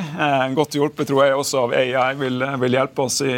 godt 0.57 0.77
hjulpet 0.79 1.09
tror 1.09 1.25
jeg 1.25 1.37
også 1.39 1.65
av 1.67 1.75
AI 1.77 2.13
vil, 2.21 2.45
vil 2.65 2.79
hjelpe 2.79 3.09
oss 3.09 3.21
i, 3.25 3.35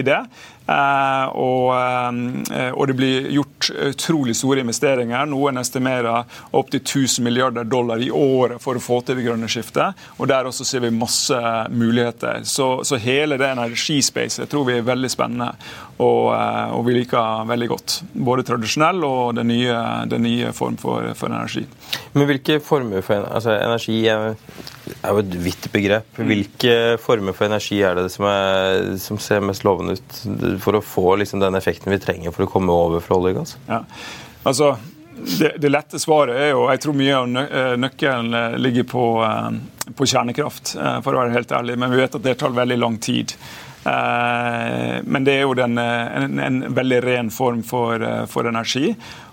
i 0.00 0.04
det. 0.06 0.22
Eh, 0.70 1.28
og, 1.34 1.70
eh, 1.74 2.70
og, 2.70 2.84
det 2.86 2.94
blir 2.94 3.26
gjort 3.34 3.70
utrolig 3.90 4.36
store 4.38 4.62
investeringer. 4.62 5.26
Noen 5.26 5.58
estimerer 5.58 6.22
opptil 6.56 6.82
1000 6.84 7.26
milliarder 7.26 7.66
dollar 7.66 8.02
i 8.02 8.10
året 8.14 8.62
for 8.62 8.78
å 8.78 8.82
få 8.82 9.00
til 9.02 9.18
det 9.18 9.26
grønne 9.26 9.50
skiftet. 9.50 9.98
Og 10.18 10.30
der 10.30 10.46
også 10.46 10.66
ser 10.68 10.84
vi 10.84 10.92
masse 10.94 11.38
muligheter. 11.74 12.44
Så, 12.46 12.68
så 12.86 13.00
hele 13.02 13.40
det 13.40 13.50
energispacet 13.50 14.50
tror 14.50 14.68
vi 14.68 14.78
er 14.78 14.86
veldig 14.86 15.10
spennende, 15.10 15.50
og, 15.98 16.30
eh, 16.36 16.76
og 16.76 16.86
vi 16.86 17.00
liker 17.00 17.48
veldig 17.50 17.70
godt. 17.74 17.96
Både 18.14 18.46
tradisjonell 18.46 19.02
og 19.06 19.34
den 19.40 19.50
nye, 19.50 19.80
den 20.10 20.26
nye 20.28 20.54
form 20.56 20.78
for, 20.80 21.10
for, 21.18 21.32
energi. 21.34 21.66
Men 22.14 22.30
hvilke 22.30 22.60
former 22.62 23.02
for 23.06 23.26
altså, 23.26 23.56
energi 23.58 24.04
er 25.00 25.14
jo 25.14 25.22
et 25.22 25.36
vidt 25.44 25.68
begrep. 25.72 26.20
Hvilke 26.20 26.76
former 27.02 27.36
for 27.36 27.48
energi 27.48 27.80
er 27.86 27.98
det 27.98 28.08
som, 28.12 28.26
er, 28.28 28.94
som 29.02 29.20
ser 29.22 29.44
mest 29.44 29.66
lovende 29.66 29.98
ut? 29.98 30.22
for 30.60 30.78
å 30.78 30.84
få 30.84 31.16
liksom, 31.20 31.42
den 31.42 31.58
effekten 31.58 31.92
vi 31.92 32.00
trenger 32.02 32.34
for 32.34 32.46
å 32.46 32.50
komme 32.50 32.74
over 32.74 33.02
fra 33.04 33.18
olje 33.18 33.34
og 33.34 33.40
gass? 33.42 33.56
Ja. 33.68 33.82
Altså, 34.48 34.74
det, 35.38 35.54
det, 35.60 35.68
lette 35.68 35.98
svaret 36.00 36.36
er 36.38 36.52
jo 36.54 36.66
Jeg 36.70 36.80
tror 36.80 36.96
mye 36.96 37.16
av 37.16 37.40
eh, 37.42 37.72
nøkkelen 37.80 38.36
eh, 38.36 38.58
ligger 38.60 38.86
på, 38.88 39.06
eh, 39.26 39.90
på, 39.92 40.06
kjernekraft, 40.06 40.76
for 41.04 41.12
å 41.12 41.24
være 41.24 41.34
helt 41.34 41.52
ærlig. 41.52 41.76
Men 41.80 41.92
vi 41.92 42.00
vet 42.00 42.16
at 42.16 42.24
det 42.24 42.38
tar 42.40 42.54
veldig 42.56 42.78
lang 42.80 43.00
tid. 43.02 43.34
Men 43.80 45.24
det 45.24 45.38
er 45.38 45.46
jo 45.46 45.54
den, 45.56 45.78
en, 45.80 46.34
en, 46.44 46.58
veldig 46.76 46.98
ren 47.00 47.30
form 47.32 47.62
for, 47.64 48.02
for 48.28 48.48
energi. 48.50 48.90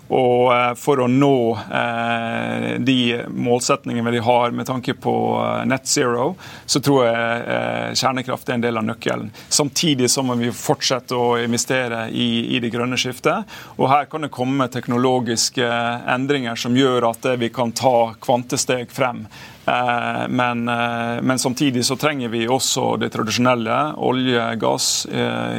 Og 0.08 0.54
eh, 0.54 0.74
for 0.80 1.02
å 1.04 1.08
nå 1.12 1.38
eh, 1.67 2.67
de 2.80 3.00
målsetningene 3.28 4.13
vi 4.13 4.22
har 4.24 4.54
med 4.56 4.67
tanke 4.70 4.96
på 4.96 5.15
eh, 5.41 5.65
net 5.67 5.88
zero, 5.89 6.30
så 6.65 6.80
tror 6.84 7.04
jeg 7.08 7.96
kjernekraft 7.98 8.50
er 8.50 8.58
en 8.58 8.63
del 8.63 8.80
av 8.80 8.86
nøkkelen. 8.88 9.30
Samtidig 9.52 10.10
så 10.12 10.24
må 10.26 10.38
vi 10.39 10.52
fortsette 10.56 11.15
å 11.15 11.36
investere 11.41 12.08
i 12.12 12.60
det 12.62 12.72
grønne 12.72 13.00
skiftet. 13.00 13.48
Og 13.78 13.89
her 13.91 14.08
kan 14.12 14.24
det 14.24 14.32
komme 14.34 14.70
teknologiske 14.72 15.67
endringer 16.13 16.60
som 16.60 16.76
gjør 16.78 17.10
at 17.12 17.28
vi 17.39 17.50
kan 17.54 17.74
ta 17.76 18.13
kvantesteg 18.24 18.91
frem. 18.93 19.26
Men, 19.67 20.63
men, 20.63 21.39
samtidig 21.41 21.84
så 21.84 21.98
trenger 22.00 22.32
vi 22.32 22.46
også 22.48 22.96
det 23.02 23.12
tradisjonelle. 23.15 23.80
Olje, 24.08 24.46
gass, 24.62 24.91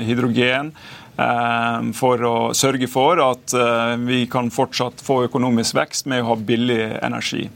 hydrogen. 0.08 0.72
Eh, 1.18 1.78
for 1.98 2.22
å 2.22 2.34
sørge 2.54 2.86
for 2.90 3.18
at 3.22 3.54
eh, 3.56 3.94
vi 4.06 4.22
kan 4.30 4.52
fortsatt 4.54 5.02
få 5.02 5.24
økonomisk 5.26 5.74
vekst 5.78 6.06
med 6.10 6.22
å 6.22 6.32
ha 6.32 6.36
billig 6.50 6.82
energi. 7.02 7.48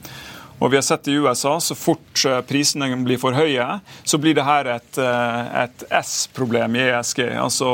Og 0.63 0.71
vi 0.71 0.79
har 0.79 0.87
sett 0.87 1.11
i 1.11 1.17
USA, 1.19 1.59
Så 1.61 1.75
fort 1.75 2.25
eh, 2.29 2.41
prisene 2.47 2.91
blir 3.03 3.19
for 3.19 3.35
høye, 3.35 3.67
så 4.05 4.21
blir 4.23 4.37
det 4.39 4.47
her 4.47 4.71
et, 4.77 4.99
et 4.99 5.85
S-problem 6.03 6.77
i 6.79 6.87
ESG. 6.87 7.25
Altså 7.43 7.69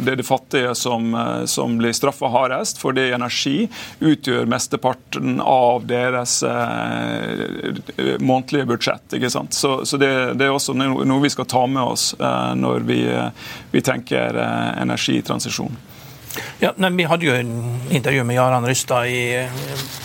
Det 0.00 0.14
er 0.14 0.20
de 0.20 0.26
fattige 0.26 0.74
som, 0.78 1.10
som 1.50 1.76
blir 1.80 1.96
straffa 1.96 2.30
hardest, 2.30 2.78
fordi 2.80 3.10
energi 3.14 3.68
utgjør 4.00 4.48
mesteparten 4.50 5.40
av 5.40 5.86
deres 5.86 6.42
eh, 6.46 8.18
månedlige 8.18 8.66
budsjett. 8.66 9.12
ikke 9.16 9.30
sant? 9.30 9.54
Så, 9.54 9.84
så 9.84 9.96
det, 10.00 10.10
det, 10.34 10.46
er 10.46 10.54
også 10.54 10.74
noe 10.74 11.22
vi 11.22 11.32
skal 11.32 11.48
ta 11.50 11.66
med 11.66 11.82
oss 11.82 12.12
eh, 12.18 12.52
når 12.58 12.86
vi, 12.88 13.00
vi 13.70 13.84
tenker 13.84 14.36
eh, 14.36 14.82
energitransisjon. 14.82 15.78
Ja, 16.60 16.70
nei, 16.78 16.92
Vi 16.94 17.08
hadde 17.10 17.26
jo 17.26 17.34
en 17.34 17.54
intervju 17.90 18.24
med 18.24 18.36
Jaran 18.36 18.66
Rystad 18.66 19.10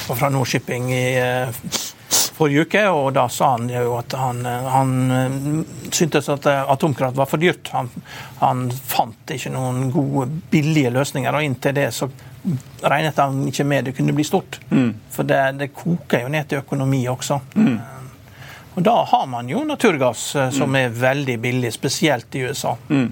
fra 0.08 0.30
Nordshipping 0.34 0.90
i 0.94 1.06
forrige 2.36 2.66
uke, 2.68 2.84
og 2.92 3.14
da 3.16 3.26
sa 3.32 3.54
han 3.56 3.70
jo 3.72 3.96
at 3.98 4.14
han, 4.20 4.44
han 4.46 5.66
syntes 5.88 6.30
at 6.34 6.48
atomkraft 6.52 7.18
var 7.18 7.30
for 7.32 7.42
dyrt. 7.42 7.72
Han, 7.74 7.90
han, 8.42 8.68
fant 8.76 9.36
ikke 9.36 9.54
noen 9.54 9.90
gode, 9.94 10.28
billige 10.52 10.92
løsninger, 10.96 11.36
og 11.36 11.48
inntil 11.48 11.76
det 11.78 11.90
så 11.96 12.10
regnet 12.86 13.18
han 13.18 13.42
ikke 13.50 13.66
med 13.66 13.88
det 13.88 13.96
kunne 13.98 14.14
bli 14.14 14.24
stort. 14.28 14.60
Mm. 14.70 14.94
For 15.12 15.28
det, 15.28 15.42
det, 15.60 15.72
koker 15.74 16.26
jo 16.26 16.32
ned 16.32 16.50
til 16.50 16.62
økonomi 16.62 17.06
også. 17.10 17.40
Mm. 17.56 17.78
Og 18.76 18.84
da 18.84 18.96
har 19.08 19.28
man 19.32 19.50
jo 19.50 19.64
naturgass 19.64 20.28
eh, 20.36 20.50
som 20.54 20.70
mm. 20.70 20.80
er 20.82 20.98
veldig 21.00 21.38
billig, 21.40 21.72
spesielt 21.74 22.36
i 22.36 22.44
USA. 22.50 22.76
Mm. 22.90 23.08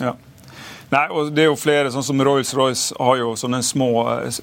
Ja. 0.00 0.14
Nei, 0.90 1.04
og 1.14 1.28
det 1.30 1.44
er 1.44 1.52
jo 1.52 1.58
flere, 1.58 1.90
sånn 1.94 2.02
som 2.02 2.22
Rolls-Royce 2.26 2.96
har 2.98 3.20
jo 3.20 3.34
sånne 3.38 3.60
små, 3.62 3.90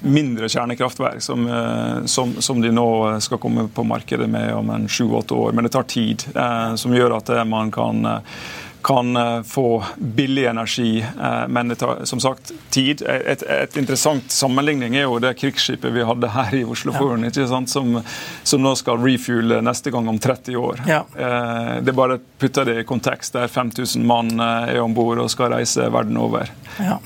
mindre 0.00 0.48
kjernekraftverk 0.48 1.20
som, 1.20 1.44
eh, 1.44 2.06
som, 2.08 2.32
som, 2.40 2.62
de 2.64 2.70
nå 2.72 2.88
skal 3.24 3.40
komme 3.42 3.66
på 3.68 3.84
markedet 3.84 4.30
med 4.32 4.54
om 4.56 4.72
en 4.72 4.88
sju-åtte 4.88 5.36
år. 5.36 5.52
Men 5.52 5.68
det 5.68 5.74
tar 5.76 5.84
tid, 5.92 6.24
eh, 6.32 6.72
som 6.80 6.96
gjør 6.96 7.18
at 7.18 7.34
man 7.48 7.72
kan 7.74 8.00
eh, 8.08 8.40
kan 8.88 9.16
eh, 9.16 9.42
få 9.42 9.84
billig 9.96 10.46
energi, 10.46 11.00
eh, 11.00 11.48
men 11.48 11.68
det 11.68 11.74
tar 11.74 12.04
som 12.04 12.20
sagt 12.20 12.52
tid. 12.70 13.02
Et, 13.02 13.42
et 13.42 13.76
interessant 13.76 14.30
sammenligning 14.32 14.96
er 14.96 15.04
jo 15.04 15.18
det 15.20 15.34
krigsskipet 15.36 15.92
vi 15.92 16.06
hadde 16.08 16.30
her 16.32 16.54
i 16.56 16.62
Oslofjorden, 16.64 17.26
ja. 17.28 17.46
som, 17.66 17.98
som, 18.42 18.62
nå 18.62 18.72
skal 18.80 19.02
refuele 19.02 19.60
neste 19.60 19.92
gang 19.92 20.08
om 20.08 20.16
30 20.18 20.56
år. 20.56 20.80
Ja. 20.88 21.02
Eh, 21.12 21.74
det 21.84 21.92
er 21.92 21.98
bare 21.98 22.16
å 22.16 22.22
putte 22.40 22.64
det 22.64 22.78
i 22.80 22.86
kontekst, 22.88 23.36
der 23.36 23.52
5000 23.52 24.08
mann 24.08 24.40
er 24.40 24.80
om 24.80 24.96
bord 24.96 25.20
og 25.20 25.28
skal 25.36 25.52
reise 25.52 25.90
verden 25.92 26.16
over. 26.16 26.48
Ja. 26.80 26.96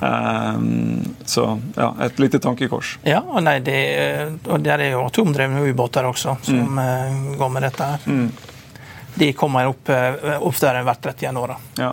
Så 1.27 1.49
ja, 1.75 1.91
et 2.05 2.23
lite 2.23 2.39
tankekors. 2.39 2.95
Ja, 3.09 3.25
og, 3.27 3.43
nei, 3.43 3.59
det, 3.65 3.81
og 4.47 4.63
der 4.63 4.87
er 4.87 4.95
jo 4.95 5.03
atomdrevne 5.09 5.67
ubåter 5.67 6.07
også 6.07 6.39
som 6.47 6.79
mm. 6.79 7.39
går 7.43 7.55
med 7.57 7.71
dette 7.71 7.93
her. 7.95 8.07
Mm 8.07 8.52
de 9.15 9.33
kommer 9.37 9.69
opp 9.71 9.93
eh, 9.93 10.39
oftere 10.41 10.83
hvert 10.87 11.05
30. 11.05 11.37
år. 11.39 11.55
Ja. 11.81 11.93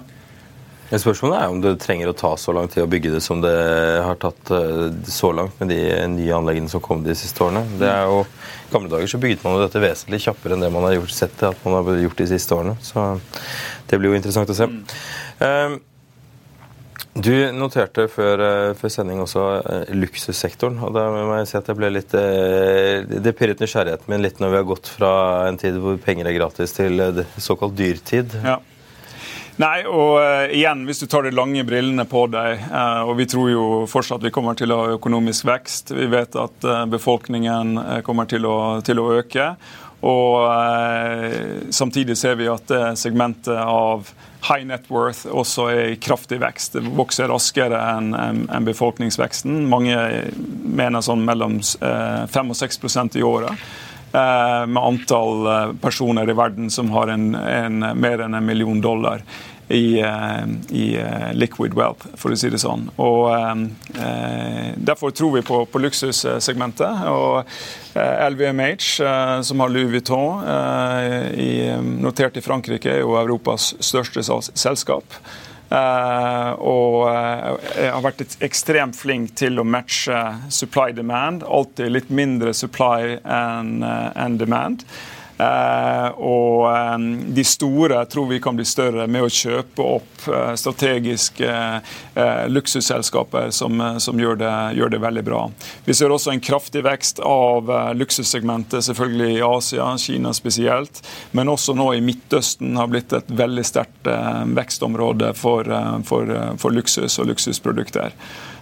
Spørsmålet 0.89 1.37
er 1.37 1.51
om 1.53 1.59
det 1.61 1.75
trenger 1.83 2.09
å 2.09 2.15
ta 2.17 2.31
så 2.39 2.53
lang 2.55 2.69
tid 2.71 2.81
å 2.81 2.89
bygge 2.89 3.11
det 3.13 3.19
som 3.21 3.43
det 3.43 3.51
har 4.01 4.17
tatt 4.17 4.49
eh, 4.55 4.87
så 5.05 5.29
langt 5.37 5.59
med 5.61 5.69
de 5.69 5.81
nye 6.15 6.33
anleggene 6.33 6.71
som 6.71 6.81
kom 6.81 7.03
de 7.05 7.13
siste 7.17 7.43
årene. 7.45 7.61
Det 7.77 7.89
er 7.91 8.09
jo, 8.09 8.23
I 8.23 8.73
gamle 8.73 8.89
dager 8.95 9.11
så 9.11 9.19
bygget 9.21 9.45
man 9.45 9.57
jo 9.57 9.67
dette 9.67 9.83
vesentlig 9.83 10.23
kjappere 10.25 10.57
enn 10.57 10.65
det 10.65 10.71
man 10.73 10.87
har 10.87 10.97
gjort, 10.97 11.13
sett 11.13 11.43
at 11.45 11.61
man 11.67 11.77
har 11.77 12.01
gjort 12.07 12.23
de 12.23 12.27
siste 12.31 12.57
årene. 12.57 12.73
Så 12.81 13.05
det 13.91 14.01
blir 14.01 14.09
jo 14.09 14.17
interessant 14.17 14.49
å 14.49 14.57
se. 14.57 14.65
Mm. 14.65 14.81
Uh, 15.39 15.77
du 17.13 17.33
noterte 17.51 18.05
før, 18.07 18.41
eh, 18.43 18.73
før, 18.77 18.91
sending 18.93 19.19
også 19.23 19.43
uh, 19.65 19.93
luksussektoren. 19.97 20.77
og 20.85 20.93
da 20.93 21.07
må 21.09 21.39
jeg 21.39 21.49
si 21.49 21.57
at 21.57 21.69
jeg 21.71 21.79
ble 21.79 21.89
litt, 21.91 22.13
uh, 22.13 23.01
Det 23.09 23.33
pirret 23.35 23.59
nysgjerrigheten 23.59 24.13
min 24.13 24.21
litt 24.23 24.39
når 24.39 24.53
vi 24.53 24.59
har 24.61 24.67
gått 24.69 24.91
fra 24.93 25.13
en 25.49 25.57
tid 25.57 25.79
hvor 25.81 25.97
penger 26.03 26.29
er 26.29 26.37
gratis, 26.37 26.75
til 26.77 27.01
såkalt 27.37 27.75
dyrtid. 27.77 28.37
Ja. 28.45 28.59
Nei, 29.59 29.83
og 29.83 30.21
igjen, 30.55 30.85
hvis 30.87 31.01
du 31.01 31.07
tar 31.11 31.25
de 31.25 31.33
lange 31.35 31.65
brillene 31.67 32.05
på 32.07 32.21
deg, 32.31 32.61
og 33.03 33.09
vi 33.19 33.25
tror 33.27 33.49
jo 33.51 33.63
fortsatt 33.91 34.23
vi 34.23 34.31
kommer 34.31 34.55
til 34.55 34.71
å 34.71 34.77
ha 34.79 34.93
økonomisk 34.93 35.49
vekst. 35.49 35.91
Vi 35.97 36.05
vet 36.07 36.37
at 36.39 36.67
befolkningen 36.87 37.73
kommer 38.07 38.29
til 38.31 38.47
å, 38.47 38.55
til 38.87 39.03
å 39.03 39.09
øke. 39.17 39.49
Og 40.05 41.73
samtidig 41.75 42.15
ser 42.15 42.37
vi 42.39 42.45
at 42.47 42.71
segmentet 42.95 43.57
av 43.59 44.07
high 44.47 44.63
net 44.63 44.87
worth 44.87 45.27
også 45.27 45.65
er 45.73 45.81
i 45.91 45.97
kraftig 45.99 46.39
vekst. 46.39 46.77
Det 46.77 46.93
vokser 46.95 47.27
raskere 47.27 47.81
enn 47.97 48.13
en 48.15 48.67
befolkningsveksten. 48.67 49.65
Mange 49.67 49.97
mener 50.63 51.03
sånn 51.03 51.25
mellom 51.27 51.59
5 51.59 52.55
og 52.55 52.59
6% 52.61 53.19
i 53.19 53.25
året. 53.27 53.67
Eh, 54.13 54.65
med 54.65 54.83
antall 54.83 55.47
eh, 55.47 55.73
personer 55.81 56.29
i 56.29 56.33
verden 56.33 56.69
som 56.69 56.89
har 56.91 57.07
en, 57.07 57.35
en, 57.35 57.79
mer 57.93 58.23
enn 58.25 58.33
en 58.33 58.45
million 58.45 58.81
dollar 58.81 59.21
i, 59.69 59.99
eh, 59.99 60.45
i, 60.69 60.95
eh, 60.97 61.33
liquid 61.33 61.73
wealth, 61.73 62.07
for 62.17 62.33
å 62.33 62.37
si 62.37 62.49
det 62.49 62.61
sånn. 62.61 62.87
Og 62.97 63.29
eh, 63.35 64.71
Derfor 64.89 65.11
tror 65.13 65.35
vi 65.35 65.43
på, 65.45 65.61
på 65.69 65.81
luksussegmentet. 65.81 67.03
og 67.09 67.45
LVMH, 67.99 69.43
som 69.43 69.59
har 69.59 69.69
Louis 69.69 69.89
Vuitton, 69.91 70.45
notert 71.99 72.37
i 72.37 72.41
Frankrike, 72.41 72.93
er 72.93 73.01
jo 73.01 73.17
Europas 73.19 73.73
største 73.83 74.23
selskap. 74.23 75.17
Uh, 75.69 76.55
og 76.65 77.03
uh, 77.05 77.59
har 77.77 78.01
vært 78.01 78.23
ekstremt 78.41 78.97
flink 78.97 79.35
til 79.37 79.61
å 79.61 79.65
matche 79.67 80.17
supply 80.49 80.95
demand. 80.97 81.43
Alltid 81.45 81.93
litt 81.93 82.09
mindre 82.09 82.55
supply 82.57 83.19
enn 83.21 83.83
en 83.85 84.39
demand. 84.41 84.87
Eh, 85.39 86.07
og 86.19 86.65
eh, 86.67 86.97
de 87.31 87.43
store 87.47 88.01
tror 88.11 88.27
vi 88.27 88.41
kan 88.43 88.57
bli 88.57 88.65
større 88.67 89.05
med 89.07 89.23
å 89.23 89.31
kjøpe 89.31 89.85
opp 89.85 90.25
eh, 90.27 90.51
strategiske 90.59 91.53
luksusselskaper 92.51 93.53
som, 93.55 93.79
som 94.03 94.19
gjør, 94.19 94.35
det, 94.41 94.51
gjør, 94.75 94.91
det, 94.91 94.99
veldig 94.99 95.23
bra. 95.23 95.45
Vi 95.85 95.95
ser 95.95 96.11
også 96.11 96.33
en 96.33 96.43
kraftig 96.43 96.81
vekst 96.83 97.21
av 97.23 97.71
luksussegmentet, 97.95 98.83
selvfølgelig 98.83 99.29
i 99.37 99.45
Asia, 99.45 99.87
Kina 100.01 100.33
spesielt, 100.35 100.99
men 101.31 101.51
også 101.53 101.77
nå 101.79 101.93
i 101.95 102.03
Midtøsten 102.03 102.75
har 102.75 102.91
blitt 102.91 103.15
et 103.15 103.31
veldig 103.31 103.63
sterkt 103.63 104.11
vekstområde 104.59 105.31
for, 105.39 105.71
for, 106.09 106.35
for 106.59 106.75
luksus 106.75 107.15
og 107.21 107.31
luksusprodukter. 107.31 108.17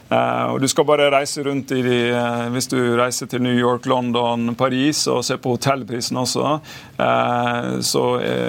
Uh, 0.08 0.54
og 0.54 0.62
Du 0.62 0.68
skal 0.72 0.86
bare 0.88 1.10
reise 1.12 1.44
rundt 1.44 1.72
i 1.76 1.82
de, 1.84 1.98
uh, 2.16 2.48
hvis 2.54 2.70
du 2.72 2.78
reiser 2.96 3.28
til 3.28 3.44
New 3.44 3.56
York, 3.56 3.86
London, 3.92 4.54
Paris 4.56 5.04
og 5.12 5.24
ser 5.28 5.40
på 5.44 5.58
hotellprisen 5.58 6.20
også. 6.22 6.58
Uh, 6.98 7.80
så 7.84 8.04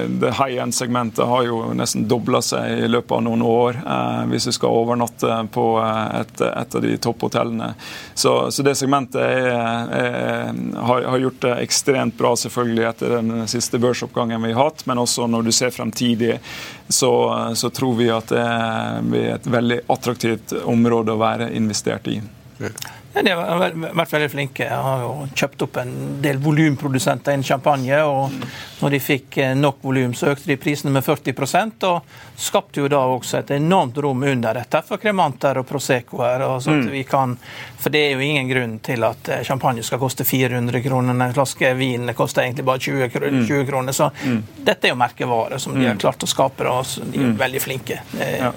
det 0.08 0.30
high 0.38 0.62
end-segmentet 0.62 1.26
har 1.26 1.44
jo 1.48 1.72
nesten 1.76 2.06
dobla 2.08 2.40
seg 2.44 2.84
i 2.84 2.90
løpet 2.90 3.16
av 3.18 3.24
noen 3.26 3.42
år 3.44 3.78
hvis 4.30 4.46
du 4.48 4.52
skal 4.54 4.74
overnatte 4.74 5.34
på 5.52 5.64
et, 5.82 6.40
et 6.46 6.76
av 6.78 6.84
de 6.84 6.94
topphotellene. 7.02 7.72
Så, 8.14 8.32
så, 8.54 8.64
det 8.64 8.74
segmentet 8.78 9.20
er, 9.22 9.48
er, 9.98 10.48
har, 10.76 11.08
har, 11.10 11.18
gjort 11.22 11.40
det 11.44 11.54
ekstremt 11.64 12.16
bra 12.18 12.34
selvfølgelig 12.38 12.86
etter 12.90 13.16
den 13.18 13.46
siste 13.50 13.80
børsoppgangen 13.82 14.42
vi 14.46 14.54
har 14.54 14.70
hatt, 14.70 14.84
men 14.88 15.02
også 15.02 15.28
når 15.30 15.48
du 15.48 15.52
ser 15.54 15.74
fremtidig 15.74 16.38
så, 16.88 17.12
så, 17.54 17.70
tror 17.70 17.94
vi 17.98 18.08
at 18.12 18.30
det 18.32 18.42
er 18.42 19.34
et 19.34 19.46
veldig 19.46 19.80
attraktivt 19.92 20.54
område 20.64 21.14
å 21.14 21.20
være 21.20 21.50
investert 21.56 22.08
i. 22.08 22.20
Ja, 23.14 23.22
de 23.22 23.32
har 23.32 23.72
vært 23.96 24.12
veldig 24.12 24.28
flinke. 24.30 24.66
Jeg 24.68 24.84
har 24.84 25.00
jo 25.02 25.12
kjøpt 25.32 25.62
opp 25.64 25.78
en 25.80 25.92
del 26.22 26.36
volumprodusenter 26.42 27.34
innen 27.34 27.46
champagne. 27.46 28.02
og 28.04 28.34
Når 28.82 28.92
de 28.94 29.00
fikk 29.00 29.38
eh, 29.40 29.54
nok 29.56 29.80
volum, 29.82 30.12
så 30.14 30.34
økte 30.34 30.50
de 30.50 30.58
prisene 30.60 30.92
med 30.92 31.04
40 31.06 31.32
og 31.88 32.04
skapte 32.38 32.82
jo 32.82 32.90
da 32.92 33.00
også 33.08 33.40
et 33.40 33.54
enormt 33.56 33.96
rom 34.04 34.22
under 34.22 34.60
dette 34.60 34.82
for 34.86 35.00
kremanter 35.00 35.58
og 35.58 35.66
proseccoer. 35.66 36.44
Og 36.46 36.62
sånn 36.62 36.84
mm. 36.84 36.90
vi 36.92 37.04
kan, 37.08 37.34
for 37.80 37.94
det 37.94 38.04
er 38.04 38.12
jo 38.12 38.28
ingen 38.28 38.52
grunn 38.52 38.76
til 38.84 39.08
at 39.08 39.32
eh, 39.32 39.42
champagne 39.48 39.82
skal 39.82 40.02
koste 40.02 40.28
400 40.28 40.84
kroner. 40.84 41.16
En 41.16 41.34
flaske 41.34 41.72
vin 41.80 42.12
koster 42.14 42.44
egentlig 42.44 42.68
bare 42.68 42.84
20, 42.84 43.08
20 43.08 43.40
mm. 43.40 43.66
kroner. 43.72 43.96
Så 43.96 44.12
mm. 44.12 44.42
dette 44.68 44.84
er 44.84 44.92
jo 44.92 45.00
merkevare 45.00 45.58
som 45.58 45.72
de 45.74 45.86
har 45.86 45.96
mm. 45.96 46.04
klart 46.04 46.28
å 46.28 46.28
skape. 46.28 46.68
og 46.68 47.08
De 47.08 47.22
er 47.22 47.30
jo 47.30 47.34
veldig 47.40 47.64
flinke. 47.64 48.02
Ja. 48.20 48.52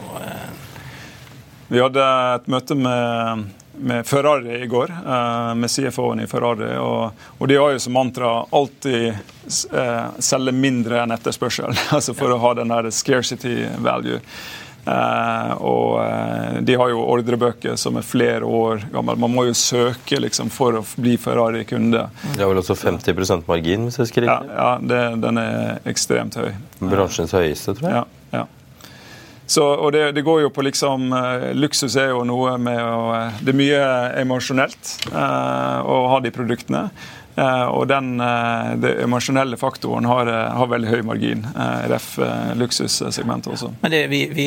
Vi 1.72 1.80
hadde 1.80 2.04
et 2.36 2.48
møte 2.52 2.76
med, 2.76 3.46
med 3.82 4.08
Ferrari 4.08 4.64
i 4.64 4.68
går, 4.68 4.92
eh, 4.92 5.56
med 5.56 5.72
CFO-en 5.72 6.20
i 6.20 6.28
Ferrari. 6.28 6.78
Og, 6.78 7.12
og, 7.38 7.48
de 7.48 7.56
har 7.56 7.72
jo 7.72 7.80
som 7.80 7.94
mantra 7.94 8.32
alltid 8.50 9.08
eh, 9.08 10.08
selge 10.20 10.54
mindre 10.56 11.04
enn 11.04 11.14
etterspørsel. 11.16 11.74
altså 11.96 12.16
For 12.18 12.34
å 12.34 12.42
ha 12.42 12.54
den 12.62 12.74
der 12.74 12.92
scarcity 12.94 13.56
value. 13.82 14.22
Eh, 14.86 15.52
og 15.62 16.64
de 16.66 16.78
har 16.78 16.90
jo 16.90 17.04
ordrebøker 17.04 17.76
som 17.78 18.00
er 18.00 18.06
flere 18.06 18.46
år 18.46 18.88
gamle. 18.94 19.18
Man 19.22 19.36
må 19.36 19.46
jo 19.50 19.58
søke 19.58 20.22
liksom, 20.22 20.50
for 20.54 20.80
å 20.80 20.86
bli 20.96 21.18
Ferrari-kunde. 21.22 22.08
Det 22.32 22.42
har 22.42 22.50
vel 22.50 22.64
også 22.64 22.78
50% 22.80 23.46
margin, 23.50 23.86
hvis 23.90 24.00
jeg 24.00 24.08
husker 24.08 24.28
riktig? 24.28 24.56
Ja, 24.56 24.72
ja 24.72 24.88
det, 24.94 25.04
den 25.26 25.42
er 25.42 25.92
ekstremt 25.92 26.40
høy. 26.40 26.50
Bransjens 26.82 27.38
høyeste, 27.38 27.78
tror 27.78 27.90
jeg. 27.90 28.02
Ja, 28.02 28.08
Ja. 28.32 28.48
Så, 29.46 29.64
og 29.68 29.92
det, 29.92 30.12
det, 30.12 30.22
går 30.22 30.46
jo 30.46 30.50
på 30.54 30.64
liksom 30.64 31.12
uh, 31.12 31.50
Luksus 31.58 31.98
er 32.00 32.14
jo 32.14 32.22
noe 32.28 32.56
med 32.62 32.80
å 32.80 33.00
uh, 33.12 33.40
Det 33.44 33.52
er 33.52 33.58
mye 33.60 33.88
emosjonelt 34.22 34.94
uh, 35.12 35.82
å 35.84 36.06
ha 36.14 36.22
de 36.24 36.32
produktene. 36.32 36.90
og 37.42 37.86
den 37.88 38.20
det 38.84 38.90
emosjonelle 39.06 39.56
faktoren 39.58 40.06
har, 40.06 40.28
har, 40.52 40.68
veldig 40.68 40.90
høy 40.90 41.02
margin. 41.08 41.46
ref 41.88 42.20
luksussegmentet 42.60 43.54
også. 43.54 43.70
Men 43.82 43.94
det, 43.94 44.02
vi, 44.12 44.20
vi, 44.36 44.46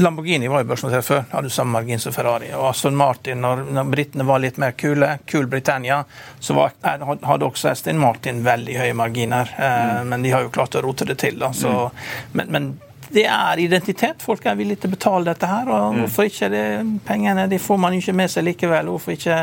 Lamborghini 0.00 0.48
var 0.48 0.64
jo 0.64 0.70
børsnotert 0.70 1.04
før, 1.04 1.20
hadde 1.34 1.52
samme 1.52 1.76
margin 1.76 2.00
som 2.00 2.16
Ferrari. 2.16 2.48
Og 2.56 2.70
Aston 2.70 2.96
Martin, 2.96 3.44
når, 3.44 3.62
når 3.76 3.92
britene 3.92 4.26
var 4.26 4.40
litt 4.40 4.56
mer 4.56 4.72
kule, 4.72 5.18
kul 5.28 5.46
Britannia, 5.52 6.00
så 6.40 6.56
var, 6.56 6.74
hadde 6.80 7.44
også 7.44 7.74
Aston 7.74 8.00
Martin 8.00 8.40
veldig 8.44 8.80
høye 8.80 8.96
marginer. 8.96 9.52
Mm. 9.60 10.08
Men 10.08 10.24
de 10.24 10.32
har 10.32 10.48
jo 10.48 10.54
klart 10.56 10.80
å 10.80 10.84
rote 10.88 11.06
det 11.12 11.20
til. 11.20 11.38
Da, 11.44 11.52
så, 11.52 11.76
mm. 11.92 12.32
men, 12.40 12.54
men 12.56 12.72
det 13.14 13.24
er 13.24 13.62
identitet. 13.62 14.22
Folk 14.24 14.44
er 14.46 14.58
villige 14.58 14.82
til 14.82 14.90
å 14.90 14.96
betale 14.96 15.30
dette 15.30 15.48
her. 15.48 15.70
og 15.72 15.94
mm. 15.94 16.02
Hvorfor 16.02 16.28
ikke? 16.28 16.50
Det, 16.52 16.64
pengene 17.08 17.46
de 17.50 17.60
får 17.62 17.80
man 17.80 17.96
ikke 17.96 18.16
med 18.16 18.32
seg 18.32 18.46
likevel. 18.50 18.92
Hvorfor 18.92 19.16
ikke 19.16 19.40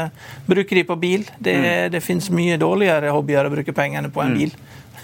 bruke 0.47 0.78
de 0.78 0.86
på 0.88 0.99
bil? 1.01 1.25
Det, 1.38 1.56
mm. 1.56 1.91
det 1.95 2.04
finnes 2.06 2.30
mye 2.36 2.60
dårligere 2.62 3.13
hobbyer 3.15 3.49
å 3.49 3.54
bruke 3.54 3.75
pengene 3.75 4.13
på 4.13 4.23
enn 4.25 4.36
mm. 4.36 4.39
bil. 4.43 4.56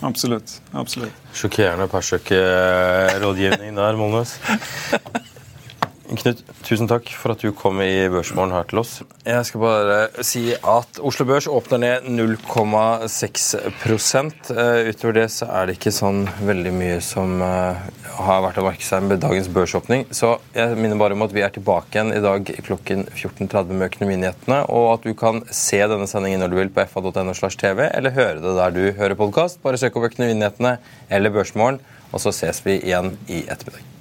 Absolutt. 0.02 0.56
absolutt. 0.74 1.28
Sjokkerende 1.38 1.86
Persøk-rådgivning 1.92 3.78
der, 3.78 4.00
Molnes. 4.00 4.40
Knut, 6.12 6.42
tusen 6.68 6.90
takk 6.92 7.08
for 7.16 7.32
at 7.32 7.40
du 7.40 7.54
kom 7.56 7.78
i 7.80 8.10
Børsmorgen 8.12 8.52
her 8.52 8.66
til 8.68 8.82
oss. 8.82 8.98
Jeg 9.24 9.46
skal 9.48 9.62
bare 9.64 10.24
si 10.28 10.42
at 10.52 10.98
Oslo 11.00 11.24
Børs 11.30 11.48
åpner 11.48 11.80
ned 11.80 12.10
0,6 12.12 13.46
eh, 13.56 14.90
Utover 14.90 15.16
det 15.16 15.28
så 15.32 15.48
er 15.48 15.70
det 15.70 15.78
ikke 15.78 15.94
sånn 15.96 16.26
veldig 16.44 16.74
mye 16.76 16.98
som 17.06 17.40
eh, 17.46 17.80
har 18.18 18.44
vært 18.44 18.60
å 18.60 18.66
merke 18.66 18.84
seg 18.84 19.06
med 19.08 19.22
dagens 19.24 19.48
børsåpning. 19.56 20.04
Så 20.12 20.34
jeg 20.58 20.76
minner 20.76 21.00
bare 21.00 21.16
om 21.16 21.24
at 21.24 21.36
vi 21.36 21.46
er 21.46 21.54
tilbake 21.56 21.96
igjen 21.96 22.12
i 22.18 22.20
dag 22.24 22.52
klokken 22.68 23.06
14.30 23.14 23.72
med 23.72 23.88
Økonominyhetene, 23.88 24.60
og 24.68 24.90
at 24.98 25.08
du 25.08 25.16
kan 25.16 25.40
se 25.48 25.80
denne 25.80 26.10
sendingen 26.12 26.44
når 26.44 26.52
du 26.52 26.60
vil 26.60 26.74
på 26.76 26.88
fa.no 26.92 27.38
slash 27.38 27.56
tv, 27.62 27.88
eller 27.88 28.18
høre 28.18 28.44
det 28.44 28.58
der 28.60 28.76
du 28.76 28.84
hører 29.00 29.16
podkast. 29.20 29.64
Bare 29.64 29.80
søk 29.80 29.96
opp 29.96 30.12
Økonominyhetene 30.12 30.76
eller 31.08 31.32
Børsmorgen, 31.40 31.80
og 32.12 32.20
så 32.20 32.36
ses 32.36 32.60
vi 32.68 32.82
igjen 32.82 33.14
i 33.32 33.46
ettermiddag. 33.48 34.01